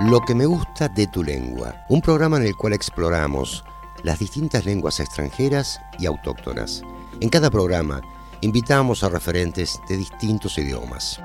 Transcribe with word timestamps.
Lo 0.00 0.22
que 0.22 0.34
me 0.34 0.46
gusta 0.46 0.88
de 0.88 1.06
tu 1.08 1.22
lengua, 1.22 1.84
un 1.90 2.00
programa 2.00 2.38
en 2.38 2.44
el 2.44 2.56
cual 2.56 2.72
exploramos 2.72 3.62
las 4.02 4.18
distintas 4.18 4.64
lenguas 4.64 4.98
extranjeras 4.98 5.78
y 5.98 6.06
autóctonas. 6.06 6.82
En 7.20 7.28
cada 7.28 7.50
programa 7.50 8.00
invitamos 8.40 9.04
a 9.04 9.10
referentes 9.10 9.78
de 9.90 9.98
distintos 9.98 10.56
idiomas. 10.56 11.20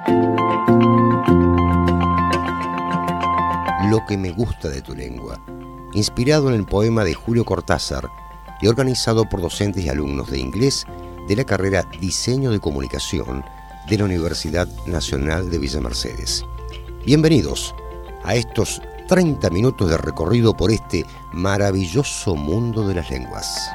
Lo 3.90 4.06
que 4.06 4.18
me 4.18 4.32
gusta 4.34 4.68
de 4.68 4.82
tu 4.82 4.94
lengua, 4.94 5.40
inspirado 5.94 6.50
en 6.50 6.56
el 6.56 6.66
poema 6.66 7.06
de 7.06 7.14
Julio 7.14 7.46
Cortázar 7.46 8.10
y 8.62 8.68
organizado 8.68 9.24
por 9.30 9.40
docentes 9.40 9.86
y 9.86 9.90
alumnos 9.90 10.30
de 10.30 10.40
inglés 10.40 10.86
de 11.30 11.38
la 11.38 11.46
carrera 11.46 11.90
Diseño 12.02 12.52
de 12.52 12.60
Comunicación 12.60 13.46
de 13.88 13.98
la 13.98 14.04
Universidad 14.04 14.68
Nacional 14.86 15.50
de 15.50 15.60
Villa 15.60 15.80
Mercedes. 15.80 16.44
Bienvenidos 17.06 17.74
a 18.26 18.36
estos 18.36 18.82
30 19.08 19.50
minutos 19.52 19.90
de 19.90 19.98
recorrido 19.98 20.58
por 20.58 20.72
este 20.72 21.06
maravilloso 21.32 22.36
mundo 22.36 22.88
de 22.88 22.96
las 22.96 23.10
lenguas. 23.12 23.70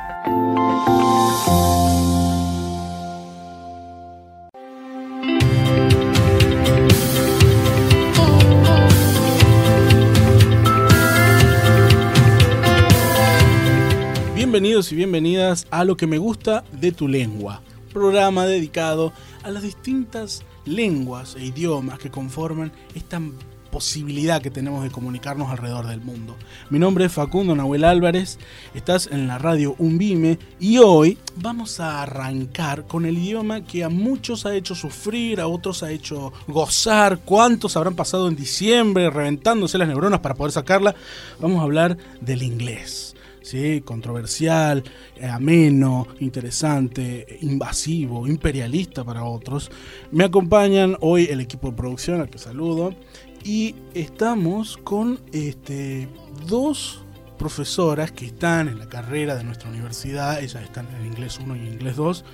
Bienvenidos 14.35 14.91
y 14.91 14.97
bienvenidas 14.97 15.69
a 15.71 15.85
Lo 15.85 15.97
que 15.97 16.09
me 16.09 16.19
gusta 16.19 16.65
de 16.73 16.91
tu 16.91 17.07
lengua, 17.07 17.62
programa 17.93 18.47
dedicado 18.47 19.12
a 19.45 19.51
las 19.51 19.62
distintas 19.62 20.43
lenguas 20.65 21.37
e 21.37 21.45
idiomas 21.45 22.01
que 22.01 22.11
conforman 22.11 22.73
esta 22.97 23.21
posibilidad 23.70 24.42
que 24.42 24.51
tenemos 24.51 24.83
de 24.83 24.91
comunicarnos 24.91 25.51
alrededor 25.51 25.86
del 25.86 26.00
mundo. 26.00 26.36
Mi 26.69 26.78
nombre 26.78 27.05
es 27.05 27.12
Facundo 27.12 27.55
Nahuel 27.55 27.84
Álvarez, 27.84 28.39
estás 28.75 29.08
en 29.11 29.27
la 29.27 29.39
radio 29.39 29.75
Umbime 29.78 30.39
y 30.58 30.78
hoy 30.78 31.19
vamos 31.36 31.80
a 31.80 32.03
arrancar 32.03 32.86
con 32.86 33.06
el 33.06 33.17
idioma 33.17 33.64
que 33.64 33.84
a 33.84 33.89
muchos 33.89 34.47
ha 34.47 34.55
hecho 34.55 34.75
sufrir, 34.75 35.41
a 35.41 35.47
otros 35.47 35.83
ha 35.83 35.91
hecho 35.91 36.33
gozar, 36.47 37.20
cuántos 37.25 37.77
habrán 37.77 37.95
pasado 37.95 38.28
en 38.28 38.36
diciembre 38.36 39.11
reventándose 39.11 39.78
las 39.78 39.89
neuronas 39.89 40.20
para 40.20 40.34
poder 40.34 40.52
sacarla. 40.52 40.95
Vamos 41.41 41.61
a 41.61 41.64
hablar 41.64 41.97
del 42.20 42.42
inglés. 42.42 43.14
¿sí? 43.42 43.80
controversial, 43.83 44.83
ameno, 45.23 46.06
interesante, 46.20 47.39
invasivo, 47.41 48.27
imperialista 48.27 49.05
para 49.05 49.25
otros. 49.25 49.70
Me 50.11 50.25
acompañan 50.25 50.97
hoy 51.00 51.27
el 51.30 51.41
equipo 51.41 51.70
de 51.70 51.77
producción 51.77 52.20
al 52.20 52.30
que 52.30 52.39
saludo 52.39 52.95
y 53.44 53.74
estamos 53.94 54.77
con 54.77 55.20
este, 55.33 56.08
dos 56.46 57.05
profesoras 57.38 58.12
que 58.12 58.27
están 58.27 58.69
en 58.69 58.78
la 58.78 58.88
carrera 58.88 59.34
de 59.34 59.44
nuestra 59.44 59.70
universidad, 59.70 60.42
ellas 60.42 60.62
están 60.62 60.86
en 60.98 61.06
inglés 61.06 61.38
1 61.42 61.56
y 61.56 61.68
inglés 61.68 61.96
2. 61.96 62.24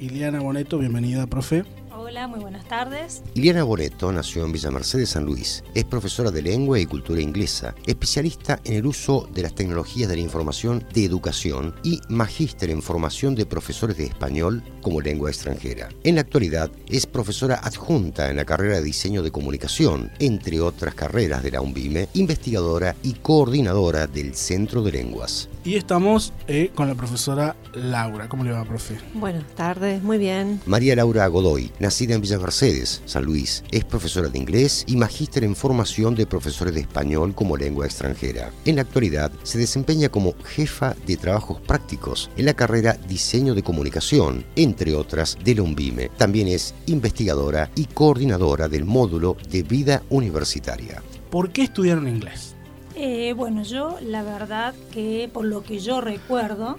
Iliana 0.00 0.40
Boneto, 0.40 0.78
bienvenida, 0.78 1.26
profe. 1.26 1.64
Hola, 2.10 2.26
muy 2.26 2.40
buenas 2.40 2.66
tardes. 2.66 3.22
Iliana 3.34 3.62
Boneto 3.62 4.10
nació 4.10 4.44
en 4.44 4.50
Villa 4.50 4.72
Mercedes, 4.72 5.10
San 5.10 5.24
Luis. 5.24 5.62
Es 5.76 5.84
profesora 5.84 6.32
de 6.32 6.42
lengua 6.42 6.80
y 6.80 6.84
cultura 6.84 7.20
inglesa, 7.20 7.72
especialista 7.86 8.58
en 8.64 8.74
el 8.74 8.86
uso 8.86 9.28
de 9.32 9.42
las 9.42 9.54
tecnologías 9.54 10.08
de 10.08 10.16
la 10.16 10.22
información 10.22 10.84
de 10.92 11.04
educación 11.04 11.72
y 11.84 12.00
magíster 12.08 12.70
en 12.70 12.82
formación 12.82 13.36
de 13.36 13.46
profesores 13.46 13.96
de 13.96 14.06
español 14.06 14.60
como 14.82 15.00
lengua 15.00 15.30
extranjera. 15.30 15.88
En 16.02 16.16
la 16.16 16.22
actualidad 16.22 16.72
es 16.88 17.06
profesora 17.06 17.60
adjunta 17.62 18.28
en 18.28 18.34
la 18.34 18.44
carrera 18.44 18.78
de 18.78 18.82
diseño 18.82 19.22
de 19.22 19.30
comunicación, 19.30 20.10
entre 20.18 20.60
otras 20.60 20.96
carreras 20.96 21.44
de 21.44 21.52
la 21.52 21.60
UNVIME, 21.60 22.08
investigadora 22.14 22.96
y 23.04 23.12
coordinadora 23.12 24.08
del 24.08 24.34
Centro 24.34 24.82
de 24.82 24.90
Lenguas. 24.90 25.48
Y 25.62 25.76
estamos 25.76 26.32
eh, 26.48 26.70
con 26.74 26.88
la 26.88 26.94
profesora 26.94 27.54
Laura. 27.74 28.28
¿Cómo 28.28 28.44
le 28.44 28.52
va, 28.52 28.64
profe? 28.64 28.98
Buenas 29.12 29.44
tardes, 29.54 30.02
muy 30.02 30.16
bien. 30.16 30.58
María 30.64 30.96
Laura 30.96 31.26
Godoy, 31.26 31.70
nacida 31.78 32.14
en 32.14 32.22
Villa 32.22 32.38
Mercedes, 32.38 33.02
San 33.04 33.24
Luis, 33.24 33.62
es 33.70 33.84
profesora 33.84 34.28
de 34.28 34.38
inglés 34.38 34.84
y 34.86 34.96
magíster 34.96 35.44
en 35.44 35.54
formación 35.54 36.14
de 36.14 36.26
profesores 36.26 36.74
de 36.74 36.80
español 36.80 37.34
como 37.34 37.58
lengua 37.58 37.84
extranjera. 37.84 38.50
En 38.64 38.76
la 38.76 38.82
actualidad 38.82 39.30
se 39.42 39.58
desempeña 39.58 40.08
como 40.08 40.34
jefa 40.44 40.96
de 41.06 41.18
trabajos 41.18 41.60
prácticos 41.60 42.30
en 42.38 42.46
la 42.46 42.54
carrera 42.54 42.96
Diseño 43.06 43.54
de 43.54 43.62
Comunicación, 43.62 44.46
entre 44.56 44.94
otras 44.94 45.36
de 45.44 45.56
la 45.56 45.62
UNVIME. 45.62 46.10
También 46.16 46.48
es 46.48 46.74
investigadora 46.86 47.70
y 47.74 47.84
coordinadora 47.84 48.68
del 48.68 48.86
módulo 48.86 49.36
de 49.50 49.62
vida 49.62 50.02
universitaria. 50.08 51.02
¿Por 51.30 51.52
qué 51.52 51.64
estudiaron 51.64 52.08
inglés? 52.08 52.56
Eh, 53.02 53.32
bueno, 53.32 53.62
yo 53.62 53.96
la 54.02 54.22
verdad 54.22 54.74
que 54.92 55.30
por 55.32 55.46
lo 55.46 55.62
que 55.62 55.78
yo 55.78 56.02
recuerdo, 56.02 56.76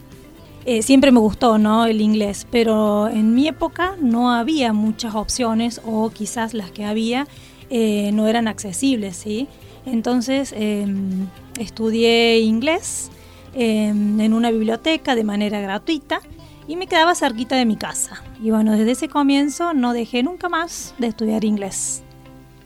eh, 0.66 0.84
siempre 0.84 1.12
me 1.12 1.20
gustó 1.20 1.58
¿no? 1.58 1.88
el 1.88 2.00
inglés, 2.00 2.46
pero 2.52 3.08
en 3.08 3.34
mi 3.34 3.48
época 3.48 3.96
no 4.00 4.32
había 4.32 4.72
muchas 4.72 5.16
opciones 5.16 5.82
o 5.84 6.12
quizás 6.12 6.54
las 6.54 6.70
que 6.70 6.86
había 6.86 7.28
eh, 7.72 8.12
no 8.14 8.28
eran 8.28 8.48
accesibles, 8.48 9.16
¿sí? 9.16 9.48
Entonces 9.88 10.54
em, 10.56 11.26
estudié 11.60 12.38
inglés 12.42 13.10
em, 13.56 14.22
en 14.22 14.34
una 14.36 14.52
biblioteca 14.52 15.16
de 15.16 15.24
manera 15.24 15.60
gratuita 15.60 16.22
y 16.68 16.76
me 16.76 16.86
quedaba 16.86 17.16
cerquita 17.16 17.56
de 17.56 17.66
mi 17.66 17.78
casa. 17.78 18.22
Y 18.44 18.52
bueno, 18.52 18.74
desde 18.74 18.92
ese 18.92 19.10
comienzo 19.10 19.74
no 19.74 19.92
dejé 19.92 20.22
nunca 20.22 20.50
más 20.50 20.94
de 21.00 21.08
estudiar 21.08 21.46
inglés. 21.46 22.04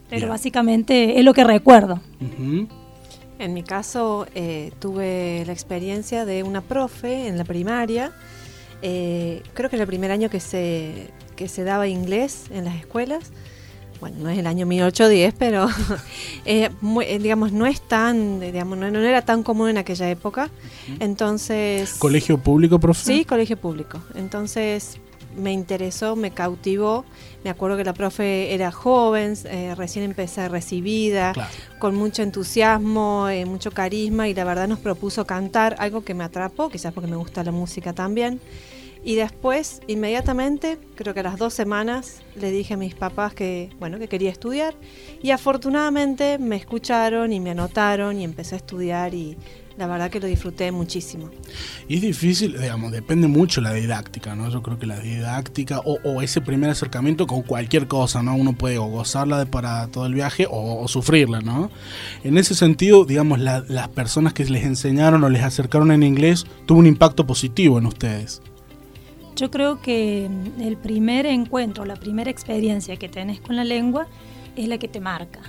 Pero 0.09 0.27
básicamente 0.27 1.17
es 1.17 1.23
lo 1.23 1.33
que 1.33 1.45
recuerdo. 1.45 2.01
En 3.40 3.53
mi 3.53 3.63
caso 3.63 4.28
eh, 4.35 4.72
tuve 4.79 5.44
la 5.46 5.53
experiencia 5.53 6.25
de 6.25 6.44
una 6.44 6.62
profe 6.62 7.28
en 7.28 7.38
la 7.38 7.44
primaria. 7.44 8.12
Eh, 8.81 9.44
creo 9.53 9.69
que 9.69 9.75
era 9.75 9.84
el 9.84 9.88
primer 9.88 10.12
año 10.12 10.29
que 10.29 10.40
se, 10.40 11.09
que 11.35 11.47
se 11.47 11.63
daba 11.63 11.88
inglés 11.88 12.46
en 12.51 12.66
las 12.66 12.75
escuelas. 12.75 13.31
Bueno, 14.00 14.18
no 14.19 14.29
es 14.29 14.38
el 14.38 14.47
año 14.47 14.66
1810, 14.66 15.34
pero 15.38 15.68
eh, 16.46 16.69
digamos 17.19 17.51
no 17.51 17.66
es 17.66 17.81
tan, 17.81 18.40
digamos, 18.40 18.78
no, 18.78 18.88
era 18.88 19.23
tan 19.23 19.44
común 19.44 19.69
en 19.69 19.78
aquella 19.78 20.09
época. 20.09 20.50
Entonces. 21.00 21.96
¿Colegio 21.96 22.38
público, 22.38 22.79
profe? 22.79 23.06
Sí, 23.06 23.25
colegio 23.25 23.57
público. 23.57 24.02
Entonces 24.16 25.00
me 25.35 25.53
interesó, 25.53 26.16
me 26.16 26.31
cautivó. 26.31 27.06
Me 27.44 27.50
acuerdo 27.50 27.78
que 27.78 27.84
la 27.84 27.94
profe 27.94 28.53
era 28.53 28.72
joven, 28.72 29.35
eh, 29.46 29.73
recién 29.75 30.06
empecé 30.06 30.50
recibida, 30.50 31.34
con 31.79 31.96
mucho 31.96 32.23
entusiasmo, 32.23 33.29
eh, 33.29 33.46
mucho 33.46 33.72
carisma 33.72 34.28
y 34.28 34.34
la 34.34 34.44
verdad 34.44 34.68
nos 34.68 34.79
propuso 34.79 35.25
cantar, 35.25 35.75
algo 35.79 36.03
que 36.03 36.13
me 36.13 36.23
atrapó, 36.23 36.69
quizás 36.69 36.94
porque 36.94 37.09
me 37.09 37.16
gusta 37.16 37.44
la 37.44 37.51
música 37.51 37.94
también. 37.94 38.40
Y 39.03 39.13
después, 39.13 39.81
inmediatamente, 39.85 40.79
creo 40.96 41.13
que 41.13 41.19
a 41.19 41.23
las 41.23 41.38
dos 41.38 41.53
semanas, 41.53 42.23
le 42.35 42.50
dije 42.50 42.73
a 42.73 42.78
mis 42.78 42.96
papás 42.96 43.35
que, 43.35 43.69
bueno, 43.79 44.00
que 44.00 44.07
quería 44.07 44.31
estudiar. 44.31 44.73
Y 45.22 45.29
afortunadamente 45.29 46.40
me 46.40 46.56
escucharon 46.56 47.31
y 47.31 47.40
me 47.40 47.52
anotaron 47.52 48.19
y 48.19 48.23
empecé 48.23 48.56
a 48.56 48.57
estudiar 48.57 49.13
y 49.13 49.38
la 49.78 49.88
verdad 49.88 50.09
que 50.09 50.19
lo 50.19 50.28
disfruté 50.28 50.72
muchísimo. 50.72 51.30
Y 51.88 51.96
es 51.96 52.02
difícil, 52.02 52.59
digamos, 52.59 52.91
depende 52.91 53.28
mucho 53.28 53.62
la 53.62 53.74
didáctica, 53.74 54.36
¿no? 54.36 54.50
Yo 54.50 54.62
creo 54.63 54.80
que 54.80 54.86
la 54.86 55.00
didáctica 55.00 55.81
o, 55.84 56.22
ese 56.22 56.41
primer 56.41 56.69
acercamiento 56.69 57.28
con 57.28 57.41
cualquier 57.41 57.88
cosa, 57.88 58.24
¿no? 58.24 58.35
Uno 58.35 58.53
puede 58.53 58.78
o 58.78 58.85
gozarla 58.85 59.38
de 59.40 59.46
para 59.46 59.88
todo 59.88 60.06
el 60.06 60.14
viaje 60.14 60.47
o, 60.50 60.88
sufrirla, 60.88 61.41
¿no? 61.41 61.72
En 62.24 62.38
ese 62.38 62.56
sentido, 62.56 63.06
digamos, 63.06 63.40
las 63.40 63.88
personas 63.90 64.34
que 64.34 64.46
les 64.46 64.64
enseñaron 64.64 65.24
o 65.24 65.30
les 65.30 65.44
acercaron 65.44 65.91
en 65.91 66.03
inglés 66.03 66.46
tuvo 66.66 66.80
un 66.80 66.88
impacto 66.88 67.28
positivo 67.28 67.78
en 67.78 67.85
ustedes. 67.85 68.41
Yo 69.35 69.52
creo 69.52 69.81
que 69.81 70.30
el 70.62 70.78
primer 70.78 71.25
encuentro, 71.25 71.84
la 71.84 71.97
primera 71.97 72.31
experiencia 72.31 72.96
que 72.96 73.09
tenés 73.09 73.41
con 73.41 73.58
la 73.58 73.66
lengua 73.66 74.08
es 74.56 74.69
la 74.69 74.78
que 74.78 74.88
te 74.88 75.02
marca. 75.02 75.41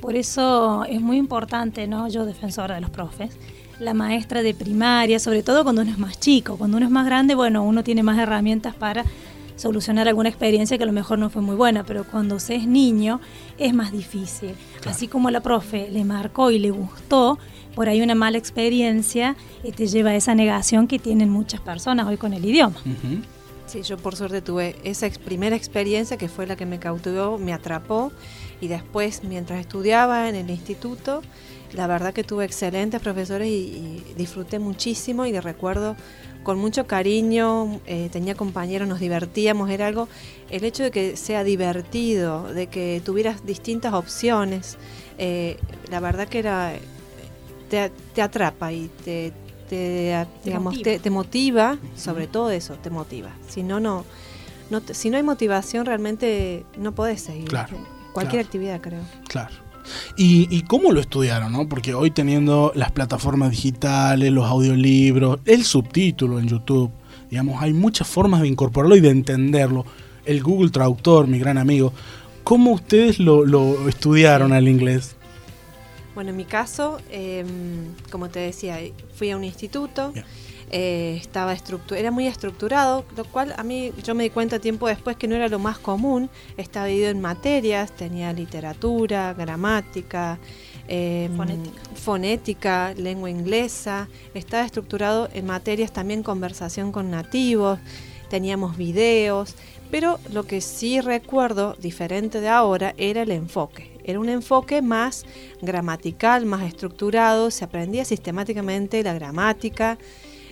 Por 0.00 0.16
eso 0.16 0.84
es 0.84 1.00
muy 1.00 1.16
importante, 1.16 1.86
¿no? 1.86 2.08
Yo 2.08 2.24
defensora 2.24 2.74
de 2.74 2.80
los 2.80 2.90
profes, 2.90 3.36
la 3.80 3.94
maestra 3.94 4.42
de 4.42 4.54
primaria, 4.54 5.18
sobre 5.18 5.42
todo 5.42 5.62
cuando 5.62 5.82
uno 5.82 5.90
es 5.90 5.98
más 5.98 6.18
chico. 6.18 6.56
Cuando 6.56 6.76
uno 6.76 6.86
es 6.86 6.92
más 6.92 7.06
grande, 7.06 7.34
bueno, 7.34 7.62
uno 7.62 7.84
tiene 7.84 8.02
más 8.02 8.18
herramientas 8.18 8.74
para 8.74 9.04
solucionar 9.56 10.06
alguna 10.08 10.28
experiencia 10.28 10.78
que 10.78 10.84
a 10.84 10.86
lo 10.86 10.92
mejor 10.92 11.18
no 11.18 11.30
fue 11.30 11.42
muy 11.42 11.56
buena, 11.56 11.84
pero 11.84 12.04
cuando 12.04 12.38
se 12.38 12.54
es 12.54 12.66
niño 12.66 13.20
es 13.58 13.74
más 13.74 13.92
difícil. 13.92 14.54
Así 14.86 15.08
como 15.08 15.30
la 15.30 15.40
profe 15.40 15.88
le 15.90 16.04
marcó 16.04 16.50
y 16.50 16.58
le 16.58 16.70
gustó, 16.70 17.38
por 17.74 17.88
ahí 17.88 18.00
una 18.00 18.14
mala 18.14 18.38
experiencia 18.38 19.36
eh, 19.62 19.72
te 19.72 19.86
lleva 19.86 20.10
a 20.10 20.16
esa 20.16 20.34
negación 20.34 20.86
que 20.86 20.98
tienen 20.98 21.28
muchas 21.30 21.60
personas 21.60 22.06
hoy 22.06 22.16
con 22.16 22.32
el 22.32 22.44
idioma. 22.44 22.76
Sí, 23.66 23.82
yo 23.82 23.98
por 23.98 24.16
suerte 24.16 24.40
tuve 24.40 24.76
esa 24.82 25.08
primera 25.10 25.54
experiencia 25.54 26.16
que 26.16 26.28
fue 26.28 26.46
la 26.46 26.56
que 26.56 26.64
me 26.64 26.78
cautivó, 26.78 27.36
me 27.36 27.52
atrapó 27.52 28.12
y 28.60 28.68
después 28.68 29.22
mientras 29.24 29.60
estudiaba 29.60 30.28
en 30.28 30.36
el 30.36 30.50
instituto 30.50 31.22
la 31.72 31.86
verdad 31.86 32.12
que 32.14 32.24
tuve 32.24 32.44
excelentes 32.44 33.00
profesores 33.00 33.48
y, 33.48 34.02
disfruté 34.16 34.58
muchísimo 34.58 35.26
y 35.26 35.32
de 35.32 35.40
recuerdo 35.40 35.96
con 36.42 36.58
mucho 36.58 36.86
cariño, 36.86 37.80
eh, 37.86 38.08
tenía 38.10 38.34
compañeros, 38.34 38.88
nos 38.88 39.00
divertíamos, 39.00 39.70
era 39.70 39.86
algo, 39.86 40.08
el 40.50 40.64
hecho 40.64 40.82
de 40.82 40.90
que 40.90 41.16
sea 41.16 41.44
divertido, 41.44 42.44
de 42.52 42.68
que 42.68 43.02
tuvieras 43.04 43.44
distintas 43.44 43.92
opciones, 43.92 44.78
eh, 45.18 45.58
la 45.90 46.00
verdad 46.00 46.26
que 46.26 46.38
era, 46.38 46.72
te, 47.68 48.22
atrapa 48.22 48.72
y 48.72 48.90
te, 49.04 49.32
digamos, 50.42 50.74
motiva. 50.74 50.98
Te, 51.02 51.10
motiva, 51.10 51.78
sobre 51.96 52.26
todo 52.26 52.50
eso, 52.50 52.74
te 52.74 52.88
motiva. 52.88 53.30
Si 53.46 53.62
no, 53.62 53.78
no, 53.78 54.06
no 54.70 54.80
si 54.92 55.10
no 55.10 55.18
hay 55.18 55.22
motivación, 55.22 55.84
realmente 55.84 56.64
no 56.78 56.92
podés 56.92 57.20
seguir. 57.20 57.50
Cualquier 58.14 58.42
actividad, 58.42 58.80
creo. 58.80 59.02
Claro. 59.28 59.67
¿Y, 60.16 60.62
cómo 60.62 60.92
lo 60.92 61.00
estudiaron? 61.00 61.52
¿no? 61.52 61.68
Porque 61.68 61.94
hoy 61.94 62.10
teniendo 62.10 62.72
las 62.74 62.92
plataformas 62.92 63.50
digitales, 63.50 64.32
los 64.32 64.46
audiolibros, 64.46 65.40
el 65.44 65.64
subtítulo 65.64 66.38
en 66.38 66.48
YouTube, 66.48 66.90
digamos, 67.30 67.62
hay 67.62 67.72
muchas 67.72 68.08
formas 68.08 68.42
de 68.42 68.48
incorporarlo 68.48 68.96
y 68.96 69.00
de 69.00 69.10
entenderlo. 69.10 69.84
El 70.24 70.42
Google 70.42 70.70
Traductor, 70.70 71.26
mi 71.26 71.38
gran 71.38 71.58
amigo. 71.58 71.92
¿Cómo 72.44 72.72
ustedes 72.72 73.18
lo, 73.18 73.88
estudiaron 73.88 74.52
al 74.52 74.68
inglés? 74.68 75.16
Bueno, 76.14 76.30
en 76.30 76.36
mi 76.36 76.44
caso, 76.44 76.98
em, 77.10 77.46
como 78.10 78.28
te 78.28 78.40
decía, 78.40 78.78
fui 79.14 79.30
a 79.30 79.36
un 79.36 79.44
instituto. 79.44 80.12
Eh, 80.70 81.18
estaba 81.18 81.56
era 81.96 82.10
muy 82.10 82.26
estructurado, 82.26 83.04
lo 83.16 83.24
cual 83.24 83.54
a 83.56 83.62
mí 83.62 83.92
yo 84.02 84.14
me 84.14 84.24
di 84.24 84.30
cuenta 84.30 84.58
tiempo 84.58 84.86
después 84.86 85.16
que 85.16 85.26
no 85.26 85.34
era 85.34 85.48
lo 85.48 85.58
más 85.58 85.78
común. 85.78 86.28
Estaba 86.56 86.86
dividido 86.86 87.10
en 87.10 87.20
materias, 87.20 87.92
tenía 87.92 88.32
literatura, 88.32 89.32
gramática, 89.34 90.38
em, 90.86 91.36
fonética. 91.94 92.92
lengua 92.94 93.30
inglesa. 93.30 94.08
Estaba 94.34 94.64
estructurado 94.64 95.28
en 95.32 95.46
materias 95.46 95.92
también 95.92 96.22
conversación 96.22 96.92
con 96.92 97.10
nativos, 97.10 97.78
teníamos 98.28 98.76
videos, 98.76 99.54
pero 99.90 100.18
lo 100.32 100.44
que 100.44 100.60
sí 100.60 101.00
recuerdo 101.00 101.76
diferente 101.80 102.40
de 102.40 102.48
ahora 102.48 102.94
era 102.98 103.22
el 103.22 103.30
enfoque. 103.30 103.98
Era 104.04 104.20
un 104.20 104.28
enfoque 104.28 104.80
más 104.82 105.24
gramatical, 105.60 106.46
más 106.46 106.62
estructurado, 106.62 107.50
se 107.50 107.64
aprendía 107.64 108.04
sistemáticamente 108.04 109.02
la 109.02 109.14
gramática, 109.14 109.98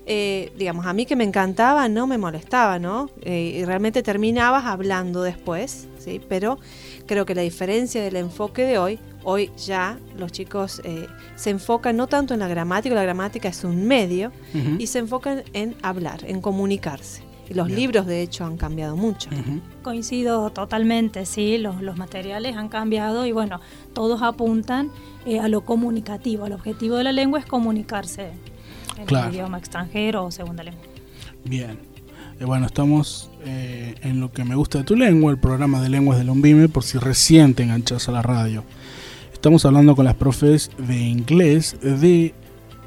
eh, 0.08 0.52
digamos, 0.56 0.86
a 0.86 0.92
mí 0.92 1.04
que 1.04 1.16
me 1.16 1.24
encantaba, 1.24 1.88
no 1.88 2.06
me 2.06 2.16
molestaba, 2.16 2.78
¿no? 2.78 3.10
Eh, 3.22 3.56
y 3.58 3.64
realmente 3.64 4.04
terminabas 4.04 4.64
hablando 4.64 5.20
después, 5.20 5.88
¿sí? 5.98 6.20
Pero 6.28 6.60
creo 7.06 7.26
que 7.26 7.34
la 7.34 7.42
diferencia 7.42 8.00
del 8.00 8.14
enfoque 8.14 8.62
de 8.62 8.78
hoy, 8.78 9.00
hoy 9.24 9.50
ya 9.56 9.98
los 10.16 10.30
chicos 10.30 10.80
eh, 10.84 11.08
se 11.34 11.50
enfocan 11.50 11.96
no 11.96 12.06
tanto 12.06 12.34
en 12.34 12.40
la 12.40 12.46
gramática, 12.46 12.94
la 12.94 13.02
gramática 13.02 13.48
es 13.48 13.64
un 13.64 13.84
medio, 13.84 14.30
y 14.78 14.86
se 14.86 15.00
enfocan 15.00 15.42
en 15.52 15.74
hablar, 15.82 16.20
en 16.24 16.40
comunicarse. 16.40 17.22
Y 17.50 17.54
los 17.54 17.68
libros, 17.68 18.06
de 18.06 18.22
hecho, 18.22 18.44
han 18.44 18.56
cambiado 18.56 18.96
mucho. 18.96 19.28
Coincido 19.82 20.50
totalmente, 20.50 21.26
sí, 21.26 21.58
los, 21.58 21.82
los, 21.82 21.96
materiales 21.96 22.56
han 22.56 22.68
cambiado 22.68 23.26
y 23.26 23.32
bueno, 23.32 23.60
todos 23.92 24.22
apuntan 24.22 24.90
a 25.40 25.48
lo 25.48 25.64
comunicativo. 25.64 26.46
El 26.46 26.52
objetivo 26.52 26.96
de 26.96 27.04
la 27.04 27.12
lengua 27.12 27.40
es 27.40 27.46
comunicarse 27.46 28.32
en 28.96 29.32
idioma 29.32 29.58
extranjero 29.58 30.24
o 30.24 30.30
segunda 30.30 30.62
lengua. 30.62 30.82
Bien. 31.44 31.78
Eh, 32.38 32.44
bueno, 32.44 32.66
estamos 32.66 33.30
eh, 33.44 33.94
en 34.02 34.20
lo 34.20 34.30
que 34.30 34.44
me 34.44 34.54
gusta 34.54 34.78
de 34.78 34.84
tu 34.84 34.94
lengua, 34.94 35.30
el 35.30 35.38
programa 35.38 35.80
de 35.80 35.88
lenguas 35.88 36.18
del 36.18 36.26
Lombime, 36.26 36.68
por 36.68 36.82
si 36.82 36.98
recién 36.98 37.54
te 37.54 37.62
enganchas 37.62 38.08
a 38.08 38.12
la 38.12 38.22
radio. 38.22 38.62
Estamos 39.32 39.64
hablando 39.64 39.96
con 39.96 40.04
las 40.04 40.14
profes 40.14 40.70
de 40.76 40.98
inglés 40.98 41.78
de, 41.80 42.34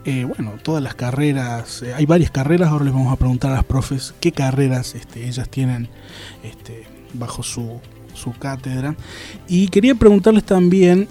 eh, 0.06 0.26
bueno, 0.26 0.54
todas 0.62 0.84
las 0.84 0.94
carreras. 0.94 1.84
hay 1.96 2.06
varias 2.06 2.30
carreras, 2.30 2.70
ahora 2.70 2.86
les 2.86 2.94
vamos 2.94 3.12
a 3.12 3.16
preguntar 3.16 3.52
a 3.52 3.56
las 3.56 3.64
profes 3.64 4.14
qué 4.20 4.32
carreras 4.32 4.94
este, 4.94 5.28
ellas 5.28 5.50
tienen 5.50 5.90
este, 6.44 6.86
bajo 7.14 7.42
su, 7.42 7.80
su 8.20 8.34
cátedra. 8.34 8.96
Y 9.48 9.70
quería 9.70 9.96
preguntarles 9.96 10.44
también, 10.44 11.08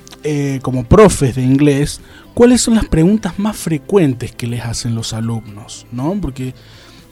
como 0.62 0.84
profes 0.84 1.36
de 1.36 1.42
inglés, 1.42 2.00
¿cuáles 2.34 2.60
son 2.60 2.74
las 2.74 2.86
preguntas 2.86 3.38
más 3.38 3.56
frecuentes 3.56 4.32
que 4.32 4.46
les 4.46 4.62
hacen 4.62 4.94
los 4.94 5.12
alumnos? 5.12 5.86
¿no? 5.90 6.16
Porque 6.20 6.54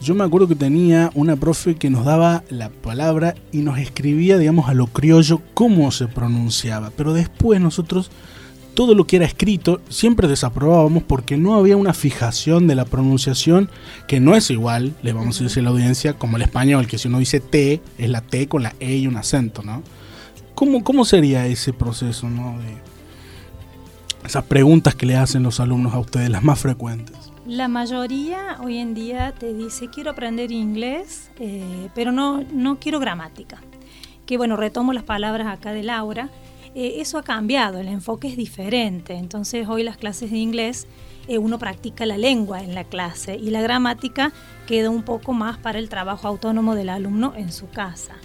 yo 0.02 0.14
me 0.14 0.25
acuerdo 0.25 0.48
que 0.48 0.54
tenía 0.54 1.10
una 1.14 1.37
profe 1.37 1.76
que 1.76 1.88
nos 1.88 2.04
daba 2.04 2.44
la 2.50 2.69
palabra 2.69 3.34
y 3.50 3.58
nos 3.58 3.78
escribía, 3.78 4.37
digamos, 4.37 4.69
a 4.69 4.75
lo 4.75 4.88
criollo 4.88 5.40
cómo 5.54 5.90
se 5.90 6.06
pronunciaba. 6.06 6.92
Pero 6.94 7.14
después 7.14 7.60
nosotros 7.60 8.10
todo 8.76 8.94
lo 8.94 9.06
que 9.06 9.17
era 9.17 9.25
escrito 9.25 9.81
siempre 9.88 10.28
desaprobábamos 10.28 11.02
porque 11.02 11.38
no 11.38 11.55
había 11.55 11.78
una 11.78 11.94
fijación 11.94 12.67
de 12.67 12.75
la 12.75 12.84
pronunciación 12.84 13.70
que 14.06 14.20
no 14.20 14.37
es 14.37 14.50
igual, 14.50 14.94
le 15.02 15.14
vamos 15.14 15.40
a 15.40 15.44
decir 15.44 15.61
a 15.61 15.64
la 15.64 15.70
audiencia, 15.70 16.12
como 16.12 16.37
el 16.37 16.43
español, 16.43 16.87
que 16.87 16.99
si 16.99 17.08
uno 17.08 17.19
dice 17.19 17.40
T, 17.40 17.81
es 17.96 18.11
la 18.11 18.20
T 18.20 18.49
con 18.49 18.62
la 18.62 18.75
E 18.78 18.99
y 18.99 19.06
un 19.06 19.17
acento, 19.17 19.62
¿no? 19.62 19.82
¿Cómo, 20.55 20.84
cómo 20.84 21.06
sería 21.06 21.46
ese 21.46 21.73
proceso, 21.73 22.28
¿no? 22.28 22.58
Esas 24.26 24.44
preguntas 24.44 24.94
que 24.94 25.06
le 25.06 25.17
hacen 25.17 25.43
los 25.43 25.58
alumnos 25.58 25.94
a 25.94 25.99
ustedes, 25.99 26.28
las 26.28 26.43
más 26.43 26.61
frecuentes? 26.61 27.17
La 27.46 27.69
mayoría 27.69 28.58
hoy 28.62 28.76
en 28.76 28.93
día 28.93 29.32
te 29.32 29.55
dice 29.55 29.88
quiero 29.88 30.11
aprender 30.11 30.52
inglés, 30.52 31.31
eh, 31.40 31.88
pero 31.94 32.12
no, 32.12 32.44
no 32.52 32.78
quiero 32.78 33.00
gramática. 33.00 33.62
Que 34.26 34.37
bueno, 34.37 34.56
retomo 34.56 34.93
las 34.93 35.05
palabras 35.05 35.46
acá 35.46 35.73
de 35.73 35.82
Laura. 35.82 36.28
Eh, 36.78 37.00
eso 37.00 37.17
ha 37.17 37.23
cambiado, 37.23 37.78
el 37.78 37.88
enfoque 37.88 38.28
es 38.28 38.37
diferente. 38.37 39.14
Entonces 39.14 39.67
hoy 39.67 39.82
las 39.82 39.96
clases 39.96 40.31
de 40.31 40.37
inglés 40.37 40.87
eh, 41.26 41.38
uno 41.38 41.58
practica 41.58 42.05
la 42.05 42.19
lengua 42.19 42.62
en 42.62 42.75
la 42.75 42.84
clase 42.84 43.34
y 43.34 43.49
la 43.49 43.62
gramática 43.62 44.31
queda 44.67 44.90
un 44.90 45.02
poco 45.02 45.32
más 45.32 45.56
para 45.56 45.78
el 45.78 45.88
trabajo 45.88 46.28
autónomo 46.28 46.75
del 46.75 46.90
alumno 46.90 47.32
en 47.34 47.50
su 47.50 47.70
casa. 47.70 48.17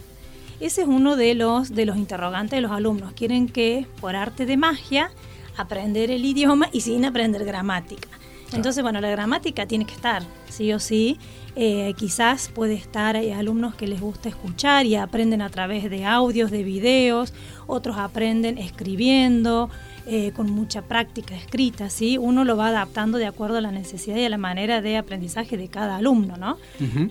Ese 0.60 0.82
es 0.82 0.88
uno 0.90 1.16
de 1.16 1.34
los, 1.34 1.74
de 1.74 1.86
los 1.86 1.96
interrogantes 1.96 2.58
de 2.58 2.62
los 2.62 2.74
alumnos. 2.74 3.14
Quieren 3.14 3.48
que 3.48 3.88
por 4.02 4.18
arte 4.18 4.46
de 4.46 4.58
magia 4.58 5.12
aprender 5.56 6.12
el 6.12 6.26
idioma 6.26 6.68
y 6.74 6.82
sin 6.82 7.06
aprender 7.06 7.46
gramática. 7.46 8.10
Entonces, 8.52 8.84
bueno, 8.84 9.00
la 9.00 9.10
gramática 9.10 9.66
tiene 9.66 9.86
que 9.86 9.94
estar, 9.94 10.24
sí 10.50 10.74
o 10.74 10.80
sí. 10.80 11.18
Eh, 11.56 11.94
quizás 11.98 12.50
puede 12.50 12.76
estar, 12.76 13.18
hay 13.18 13.32
alumnos 13.32 13.76
que 13.76 13.86
les 13.86 14.00
gusta 14.00 14.30
escuchar 14.30 14.86
y 14.86 14.96
aprenden 14.96 15.42
a 15.42 15.50
través 15.50 15.90
de 15.90 16.06
audios, 16.06 16.50
de 16.50 16.64
videos, 16.64 17.34
otros 17.68 17.98
aprenden 17.98 18.58
escribiendo, 18.58 19.70
eh, 20.08 20.32
con 20.36 20.50
mucha 20.50 20.82
práctica 20.82 21.36
escrita, 21.36 21.90
¿sí? 21.90 22.18
Uno 22.18 22.44
lo 22.44 22.58
va 22.58 22.70
adaptando 22.70 23.18
de 23.18 23.28
acuerdo 23.28 23.58
a 23.58 23.62
la 23.62 23.72
necesidad 23.72 24.16
y 24.16 24.24
a 24.24 24.30
la 24.30 24.38
manera 24.38 24.82
de 24.82 24.98
aprendizaje 24.98 25.58
de 25.58 25.68
cada 25.68 25.98
alumno, 25.98 26.38
¿no? 26.38 26.58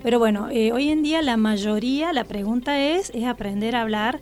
Pero 0.02 0.18
bueno, 0.18 0.48
eh, 0.50 0.72
hoy 0.72 0.88
en 0.88 1.02
día 1.02 1.22
la 1.22 1.36
mayoría, 1.36 2.12
la 2.12 2.24
pregunta 2.24 2.80
es, 2.80 3.10
es 3.10 3.24
aprender 3.24 3.76
a 3.76 3.82
hablar 3.82 4.20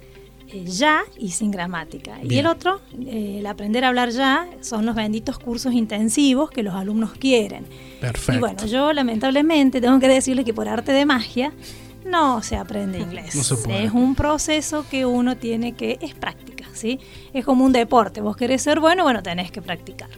eh, 0.51 0.65
ya 0.65 1.03
y 1.19 1.31
sin 1.31 1.51
gramática. 1.51 2.19
Y 2.23 2.39
el 2.39 2.47
otro, 2.47 2.81
eh, 3.01 3.37
el 3.41 3.47
aprender 3.47 3.85
a 3.85 3.89
hablar 3.89 4.11
ya, 4.11 4.49
son 4.61 4.87
los 4.87 4.95
benditos 4.95 5.39
cursos 5.39 5.75
intensivos 5.75 6.51
que 6.51 6.63
los 6.63 6.75
alumnos 6.75 7.13
quieren. 7.13 7.67
Perfecto. 8.01 8.35
Y 8.35 8.39
bueno, 8.39 8.67
yo 8.67 8.93
lamentablemente 8.93 9.81
tengo 9.81 9.99
que 9.99 10.09
decirles 10.09 10.45
que 10.45 10.55
por 10.55 10.69
arte 10.69 10.93
de 10.93 11.05
magia 11.05 11.53
no 12.07 12.43
se 12.43 12.57
aprende 12.57 12.99
inglés. 12.99 13.35
Es 13.35 13.93
un 13.93 14.15
proceso 14.15 14.87
que 14.91 15.05
uno 15.05 15.37
tiene 15.37 15.73
que, 15.73 15.99
es 16.01 16.15
práctica, 16.15 16.65
¿sí? 16.73 16.99
Es 17.33 17.45
como 17.45 17.65
un 17.65 17.73
deporte. 17.73 18.21
Vos 18.21 18.37
querés 18.37 18.63
ser 18.63 18.81
bueno, 18.81 19.05
bueno, 19.05 19.23
tenés 19.23 19.51
que 19.51 19.61
practicar. 19.61 20.11